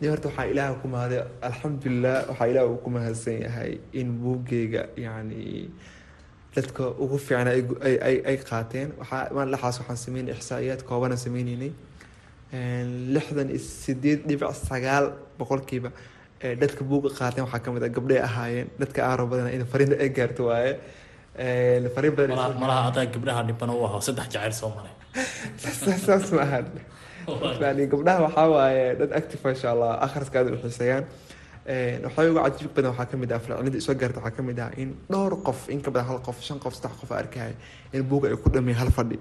Ni 0.00 0.06
horta 0.10 0.28
waxaa 0.28 0.46
ilaah 0.52 0.70
ku 0.82 0.86
mahaday 0.94 1.20
alxamdulilah 1.48 2.16
waxaa 2.30 2.48
ilaah 2.52 2.64
uu 2.70 2.78
ku 2.84 2.90
mahadsan 2.96 3.36
yahay 3.46 3.72
in 4.00 4.08
buuggeyga 4.22 4.82
yani 5.06 5.70
dadka 6.54 6.84
ugu 7.04 7.16
fiicna 7.26 7.50
ay 8.30 8.36
qaateen. 8.50 8.88
Waxaa 9.00 9.22
maaldaxaas 9.36 9.76
waxaan 9.80 9.98
sameynay 10.04 10.34
ixsaa'iyaad 10.38 10.80
koobana 10.88 11.16
sameyneynay 11.24 11.72
lixdan 13.14 13.48
iyo 13.54 13.58
sideed 13.82 14.20
dhibic 14.28 14.50
sagaal 14.68 15.04
boqolkiiba 15.38 15.90
dadka 16.62 16.82
buuga 16.90 17.08
qaateen 17.18 17.44
waxaa 17.46 17.62
ka 17.64 17.68
mid 17.74 17.82
ah 17.86 17.90
gabdhay 17.96 18.20
ahaayeen. 18.28 18.68
Dadka 18.80 19.00
aaro 19.10 19.24
badan 19.30 19.48
in 19.56 19.64
fariinta 19.72 19.96
ay 20.04 20.10
gaarto 20.18 20.42
waaye 20.50 20.72
malaha 22.62 22.88
adaa 22.92 23.06
gabdhaha 23.14 23.42
dhibana 23.48 23.72
u 23.80 23.84
ahaa 23.86 24.00
saddex 24.06 24.26
jacayl 24.34 24.52
soo 24.60 24.70
maray 24.76 24.94
saas 26.06 26.32
ma 26.32 26.42
ahan. 26.46 26.66
Yani 27.62 27.86
gabdhaha 27.92 28.20
waxaa 28.26 28.48
waaye 28.54 28.84
dad 29.00 29.10
active 29.20 29.42
insha 29.54 29.68
allah 29.74 29.90
akhriska 30.06 30.36
aad 30.40 30.48
u 30.54 30.58
xiiseeyaan 30.64 31.04
Ee, 31.72 32.00
waxaa 32.04 32.24
ugu 32.30 32.40
cajiib 32.46 32.72
badan 32.76 32.90
waxaa 32.92 33.06
ka 33.10 33.16
mid 33.22 33.32
ah 33.32 33.38
falcelinta 33.44 33.78
isoo 33.82 33.94
gaarta 34.00 34.18
waxaa 34.20 34.36
ka 34.36 34.42
mid 34.48 34.58
ah 34.64 34.70
in 34.82 34.88
dhowr 35.12 35.32
qof 35.46 35.60
in 35.74 35.80
ka 35.84 35.90
badan 35.94 36.06
hal 36.10 36.18
qof 36.26 36.38
shan 36.46 36.58
qof 36.64 36.74
saddex 36.78 36.94
qof 37.00 37.10
arkaya 37.20 37.54
in 37.94 38.02
buuga 38.10 38.26
ay 38.28 38.36
ku 38.42 38.48
dhameen 38.54 38.76
hal 38.82 38.90
fadhi. 38.96 39.18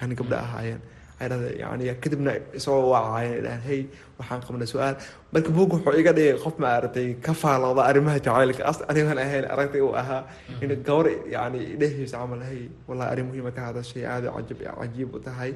Yani 0.00 0.14
gabdha 0.20 0.36
ahaayeen 0.46 0.80
yani 1.20 1.84
kadibna 2.04 2.32
isoo 2.58 2.78
waacayeen 2.92 3.32
ay 3.36 3.40
dhahaan 3.46 3.62
hey 3.68 3.80
waxaan 4.18 4.40
qabnay 4.46 4.68
su'aal. 4.72 4.94
Marka 5.32 5.50
buuga 5.56 5.74
wuxuu 5.76 5.94
iga 6.00 6.12
dhigay 6.18 6.36
qof 6.44 6.54
ma 6.62 6.68
aragtay 6.78 7.06
ka 7.26 7.32
faalooda 7.42 7.82
arrimaha 7.90 8.18
jacaylka 8.26 8.62
as 8.70 8.78
anigan 8.90 9.18
ahayn 9.24 9.44
aragtay 9.54 9.80
uu 9.86 9.94
ahaa 10.02 10.20
in 10.62 10.70
gabar 10.88 11.06
yani 11.36 11.60
dhehaysa 11.80 12.16
camal 12.22 12.42
hey 12.50 12.62
wallahi 12.88 13.08
arrin 13.12 13.26
muhiima 13.30 13.52
ka 13.56 13.62
hadashay 13.68 14.04
aada 14.12 14.28
u 14.32 14.36
cajab 14.36 14.58
cajiib 14.80 15.10
u 15.16 15.20
tahay. 15.28 15.50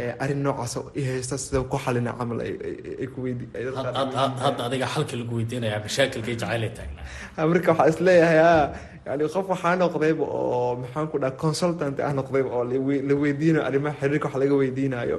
Ee, 0.00 0.10
arrin 0.24 0.40
noocaas 0.46 0.74
i 1.00 1.02
haysta 1.10 1.36
sida 1.44 1.62
ku 1.72 1.78
xalina 1.84 2.12
camal 2.20 2.38
ay- 2.46 3.08
ku 3.14 3.20
adiga 4.66 4.86
xalka 4.94 5.14
lagu 5.20 5.34
weydiinayaa 5.38 5.80
mashaakilkii 5.86 6.36
jacayl 6.42 6.62
ay 6.68 6.72
taagnaa. 6.78 7.04
Ah, 7.38 7.46
marka 7.50 7.70
waxaa 7.72 7.88
is 7.92 7.98
leeyahay 8.06 8.38
ah 8.50 8.64
yani 9.06 9.22
qof 9.34 9.46
waxaa 9.52 9.74
noqdayba 9.82 10.24
oo 10.38 10.76
maxaan 10.82 11.06
ku 11.12 11.16
dhaha 11.22 11.36
consultant 11.44 11.96
ah 12.06 12.12
noqdayba 12.20 12.48
oo 12.56 12.64
la 12.70 12.76
we- 12.86 13.02
la 13.08 13.14
weydiinayo 13.22 13.62
arrimaha 13.68 13.94
xiriirka 14.00 14.26
wax 14.28 14.36
laga 14.42 14.54
weydiinayo 14.60 15.18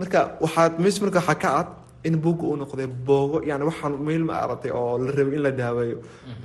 marka 0.00 0.20
waxaad 0.44 0.72
meesha 0.82 1.00
marka 1.04 1.18
waxaa 1.20 1.38
ka 1.44 1.48
cad 1.56 1.68
in 2.08 2.14
buugga 2.24 2.44
uu 2.50 2.56
noqday 2.62 2.86
boogo 3.08 3.38
yani 3.50 3.64
waxaan 3.70 3.92
meel 4.08 4.22
ma 4.28 4.34
aragtay 4.44 4.70
oo 4.80 4.92
la 5.04 5.10
rabay 5.18 5.34
in 5.38 5.42
la 5.46 5.50
daaweeyo 5.60 5.96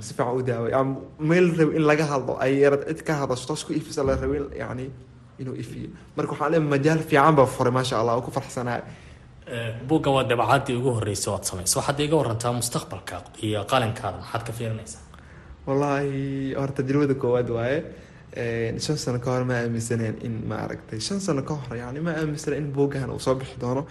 si 0.06 0.10
fiican 0.16 0.34
u 0.38 0.42
daaweeyo 0.50 0.74
ama 0.80 0.94
meel 1.30 1.44
la 1.50 1.54
rabay 1.60 1.76
in 1.78 1.84
laga 1.90 2.04
hadlo 2.12 2.32
ay 2.44 2.52
yarad 2.64 2.82
cid 2.88 3.00
ka 3.08 3.12
hadasho 3.20 3.44
toos 3.48 3.62
ku 3.66 3.70
ifisa 3.80 4.00
la 4.08 4.14
rabay 4.22 4.40
yani 4.62 4.84
inuu 5.40 5.56
ifiyo 5.62 5.88
marka 6.16 6.30
waxaan 6.34 6.50
leeyahay 6.52 6.70
majaal 6.74 7.00
fiican 7.10 7.34
baa 7.38 7.46
furay 7.56 7.72
maasha 7.78 7.94
allah 8.00 8.14
oo 8.18 8.22
ku 8.26 8.30
farxsanahay 8.36 8.82
buuggan 9.88 10.12
waa 10.16 10.24
dabacaadii 10.30 10.76
ugu 10.80 10.90
horreysay 10.96 11.28
oo 11.32 11.36
aad 11.38 11.44
samayso 11.50 11.74
waxaad 11.80 11.98
iga 12.06 12.16
warantaa 12.22 12.52
mustaqbalka 12.60 13.14
iyo 13.46 13.60
qalinkaada 13.72 14.16
maxaad 14.22 14.42
ka 14.48 14.52
fiirinaysaa 14.58 15.00
wallaahi 15.66 16.54
horta 16.60 16.82
tajribada 16.82 17.14
koowaad 17.14 17.48
waaye 17.56 17.78
shan 18.84 18.96
sano 19.04 19.18
ka 19.18 19.30
hor 19.34 19.44
ma 19.44 19.54
aaminsaneen 19.62 20.16
in 20.26 20.34
ma 20.48 20.56
aragtay. 20.64 21.00
Shan 21.00 21.20
sano 21.20 21.42
ka 21.42 21.54
hor 21.54 21.76
yani 21.76 22.00
ma 22.00 22.12
aaminsana 22.12 22.56
in 22.56 22.72
buuggahan 22.72 23.10
uu 23.10 23.18
soo 23.18 23.34
bixi 23.34 23.56
doono 23.60 23.86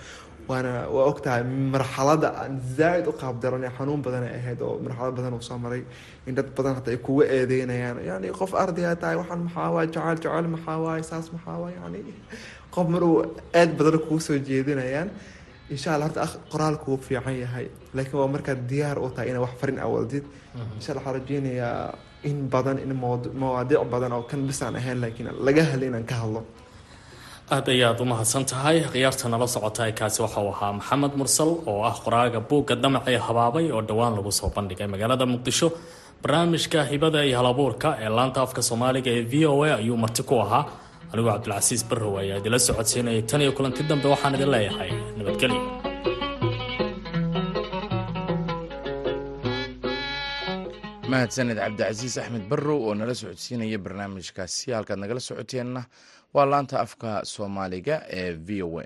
waana 0.47 0.71
waa 0.95 1.05
ogtahay 1.11 1.43
marxalada 1.43 2.29
aan 2.41 2.59
zaaid 2.77 3.07
u 3.07 3.13
qaab 3.21 3.41
daranay 3.43 3.71
xanuun 3.77 4.01
badan 4.05 4.23
ay 4.23 4.35
ahayd 4.39 4.61
oo 4.61 4.79
marxalad 4.85 5.15
badan 5.19 5.33
uu 5.33 5.41
soo 5.41 5.57
maray 5.57 5.81
in 6.27 6.35
dad 6.35 6.49
badan 6.57 6.75
hata 6.77 6.91
ay 6.91 6.97
kuga 6.97 7.25
eedeynayaan. 7.37 7.97
Yani 8.09 8.27
qof 8.39 8.53
ardaya 8.63 8.95
tahay 8.95 9.17
waxaan 9.21 9.41
maxaa 9.47 9.69
waay 9.75 9.87
jacayl 9.95 10.17
jacayl 10.23 10.47
maxaa 10.55 11.01
saas 11.09 11.27
maxaa 11.35 11.71
yani 11.77 11.99
qof 12.75 12.87
maruu 12.93 13.15
aad 13.61 13.71
badan 13.79 13.99
kugu 14.05 14.19
soo 14.27 14.37
jeedinayaan 14.49 15.09
insha 15.73 15.89
allah 15.95 16.07
horta 16.09 16.27
qoraalku 16.51 16.85
wuu 16.91 17.01
fiican 17.07 17.35
yahay. 17.43 17.65
Laakiin 17.95 18.17
waa 18.21 18.27
markaad 18.35 18.59
diyaar 18.69 18.97
u 18.99 19.09
tahay 19.15 19.29
inaad 19.29 19.43
wax 19.45 19.53
farin 19.61 19.79
awoodid 19.85 20.23
insha 20.77 20.89
allah 20.91 21.03
waxaan 21.05 21.15
rajeynayaa 21.19 21.95
in 22.29 22.37
badan 22.53 22.77
in 22.85 22.91
mawaadiic 23.41 23.83
badan 23.93 24.11
oo 24.17 24.23
kan 24.29 24.41
bis 24.47 24.59
aan 24.65 24.75
ahayn 24.81 24.99
laakiin 25.03 25.27
laga 25.47 25.63
helay 25.71 25.87
inaan 25.91 26.05
ka 26.11 26.15
hadlo. 26.21 26.41
Aad 27.55 27.67
ayaad 27.73 27.99
u 28.01 28.05
mahadsan 28.11 28.45
tahay. 28.51 28.77
Khiyaarta 28.91 29.25
nala 29.29 29.47
socota 29.55 29.83
kaasi 29.99 30.19
waxa 30.25 30.39
uu 30.45 30.49
ahaa 30.55 30.71
maxamed 30.79 31.13
mursal 31.19 31.51
oo 31.71 31.81
ah 31.89 31.95
qoraaga 32.05 32.39
buugga 32.49 32.75
damacii 32.83 33.17
habaabay 33.27 33.65
oo 33.75 33.81
dhowaan 33.89 34.13
lagu 34.17 34.31
soo 34.39 34.49
bandhigay 34.55 34.87
magaalada 34.93 35.25
muqdisho. 35.33 35.67
Barnaamijka 36.23 36.79
hibada 36.91 37.19
iyo 37.27 37.37
halabuurka 37.39 37.89
ee 38.03 38.09
laanta 38.17 38.39
afka 38.45 38.61
soomaaliga 38.69 39.11
ee 39.17 39.23
v 39.31 39.33
o 39.45 39.63
a 39.63 39.75
ayuu 39.81 39.97
marti 40.03 40.23
ku 40.29 40.35
ahaa 40.45 40.63
anigoo 41.15 41.31
cabdilcasiis 41.35 41.83
barrow 41.89 42.13
ayaa 42.21 42.39
idila 42.41 42.59
socodsiinayay 42.67 43.23
tan 43.31 43.41
iyo 43.45 43.51
kulanti 43.57 43.81
dambe 43.91 44.07
waxaan 44.13 44.35
idin 44.37 44.51
leeyahay 44.55 44.91
nabadgelyo 45.17 45.61
mahadsaned 51.11 51.57
cabdicasiis 51.61 52.15
axmed 52.21 52.45
barrow 52.51 52.79
oo 52.87 52.93
nala 52.99 53.13
socodsiinaya 53.21 53.77
barnaamijkaasi 53.85 54.71
halkaad 54.77 54.99
nagala 55.03 55.19
socoteenna 55.29 55.81
waa 56.35 56.45
laanta 56.51 56.75
afka 56.85 57.09
soomaaliga 57.33 57.95
ee 58.19 58.31
v 58.47 58.63
o 58.67 58.69
a 58.81 58.85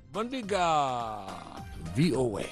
bandhigga 0.13 0.65
v 1.95 2.11
o 2.15 2.25
a. 2.37 2.47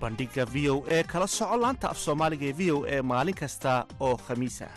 Bandhiga 0.00 0.44
v 0.44 0.68
o 0.70 0.76
a 0.88 1.02
kala 1.12 1.26
soco 1.36 1.56
laanta 1.62 1.86
af 1.92 1.98
soomaaliga 2.04 2.46
ee 2.50 2.56
v 2.58 2.62
o 2.76 2.78
a 2.94 2.96
maalin 3.10 3.38
kasta 3.42 3.72
oo 4.06 4.16
khamiis 4.26 4.58
ah 4.68 4.74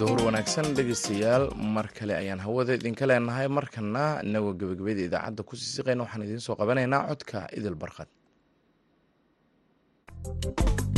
dowr 0.00 0.18
wanaagsan 0.26 0.68
dhegeystayaal 0.76 1.44
mar 1.76 1.86
kale 1.98 2.14
ayaan 2.22 2.40
hawada 2.46 2.72
idinka 2.78 3.04
leenahay. 3.10 3.48
Markana 3.58 4.04
inagoo 4.26 4.54
gebagabada 4.60 5.02
idaacadda 5.08 5.42
ku 5.48 5.54
siisiqayna 5.60 6.02
waxaan 6.04 6.24
idiin 6.26 6.42
soo 6.46 6.56
qabanaynaa 6.60 7.02
codka 7.10 7.38
idil 7.58 7.76
barqad 7.82 8.08
Thank 10.22 10.80
you 10.80 10.89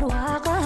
barwaaqo 0.00 0.59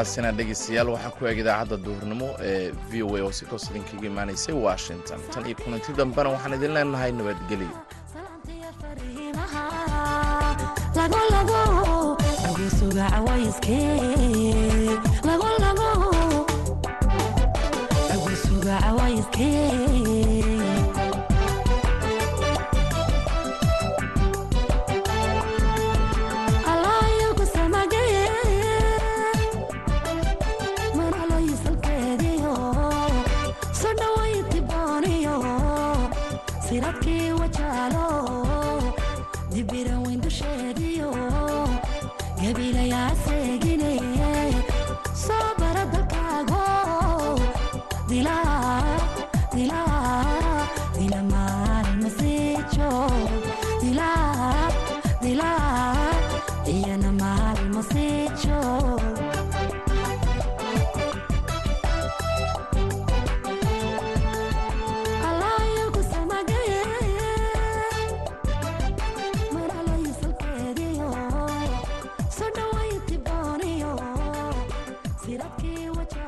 intaasina 0.00 0.32
dhegeystayaal 0.36 0.88
waxaa 0.94 1.12
ku 1.16 1.22
eeg 1.28 1.38
idaacadda 1.42 1.76
duurnimo 1.86 2.28
ee 2.50 2.72
v 2.90 3.02
o 3.04 3.08
a 3.16 3.20
oo 3.26 3.32
si 3.38 3.44
toos 3.50 3.64
idinkaga 3.70 4.06
imaanaysay 4.12 4.54
washington 4.66 5.20
tan 5.32 5.44
iyo 5.48 5.56
kulanti 5.62 5.92
dambena 5.98 6.28
waxaan 6.34 6.56
idin 6.58 6.72
leenahay 6.76 7.12
nabadgelyo 7.18 7.72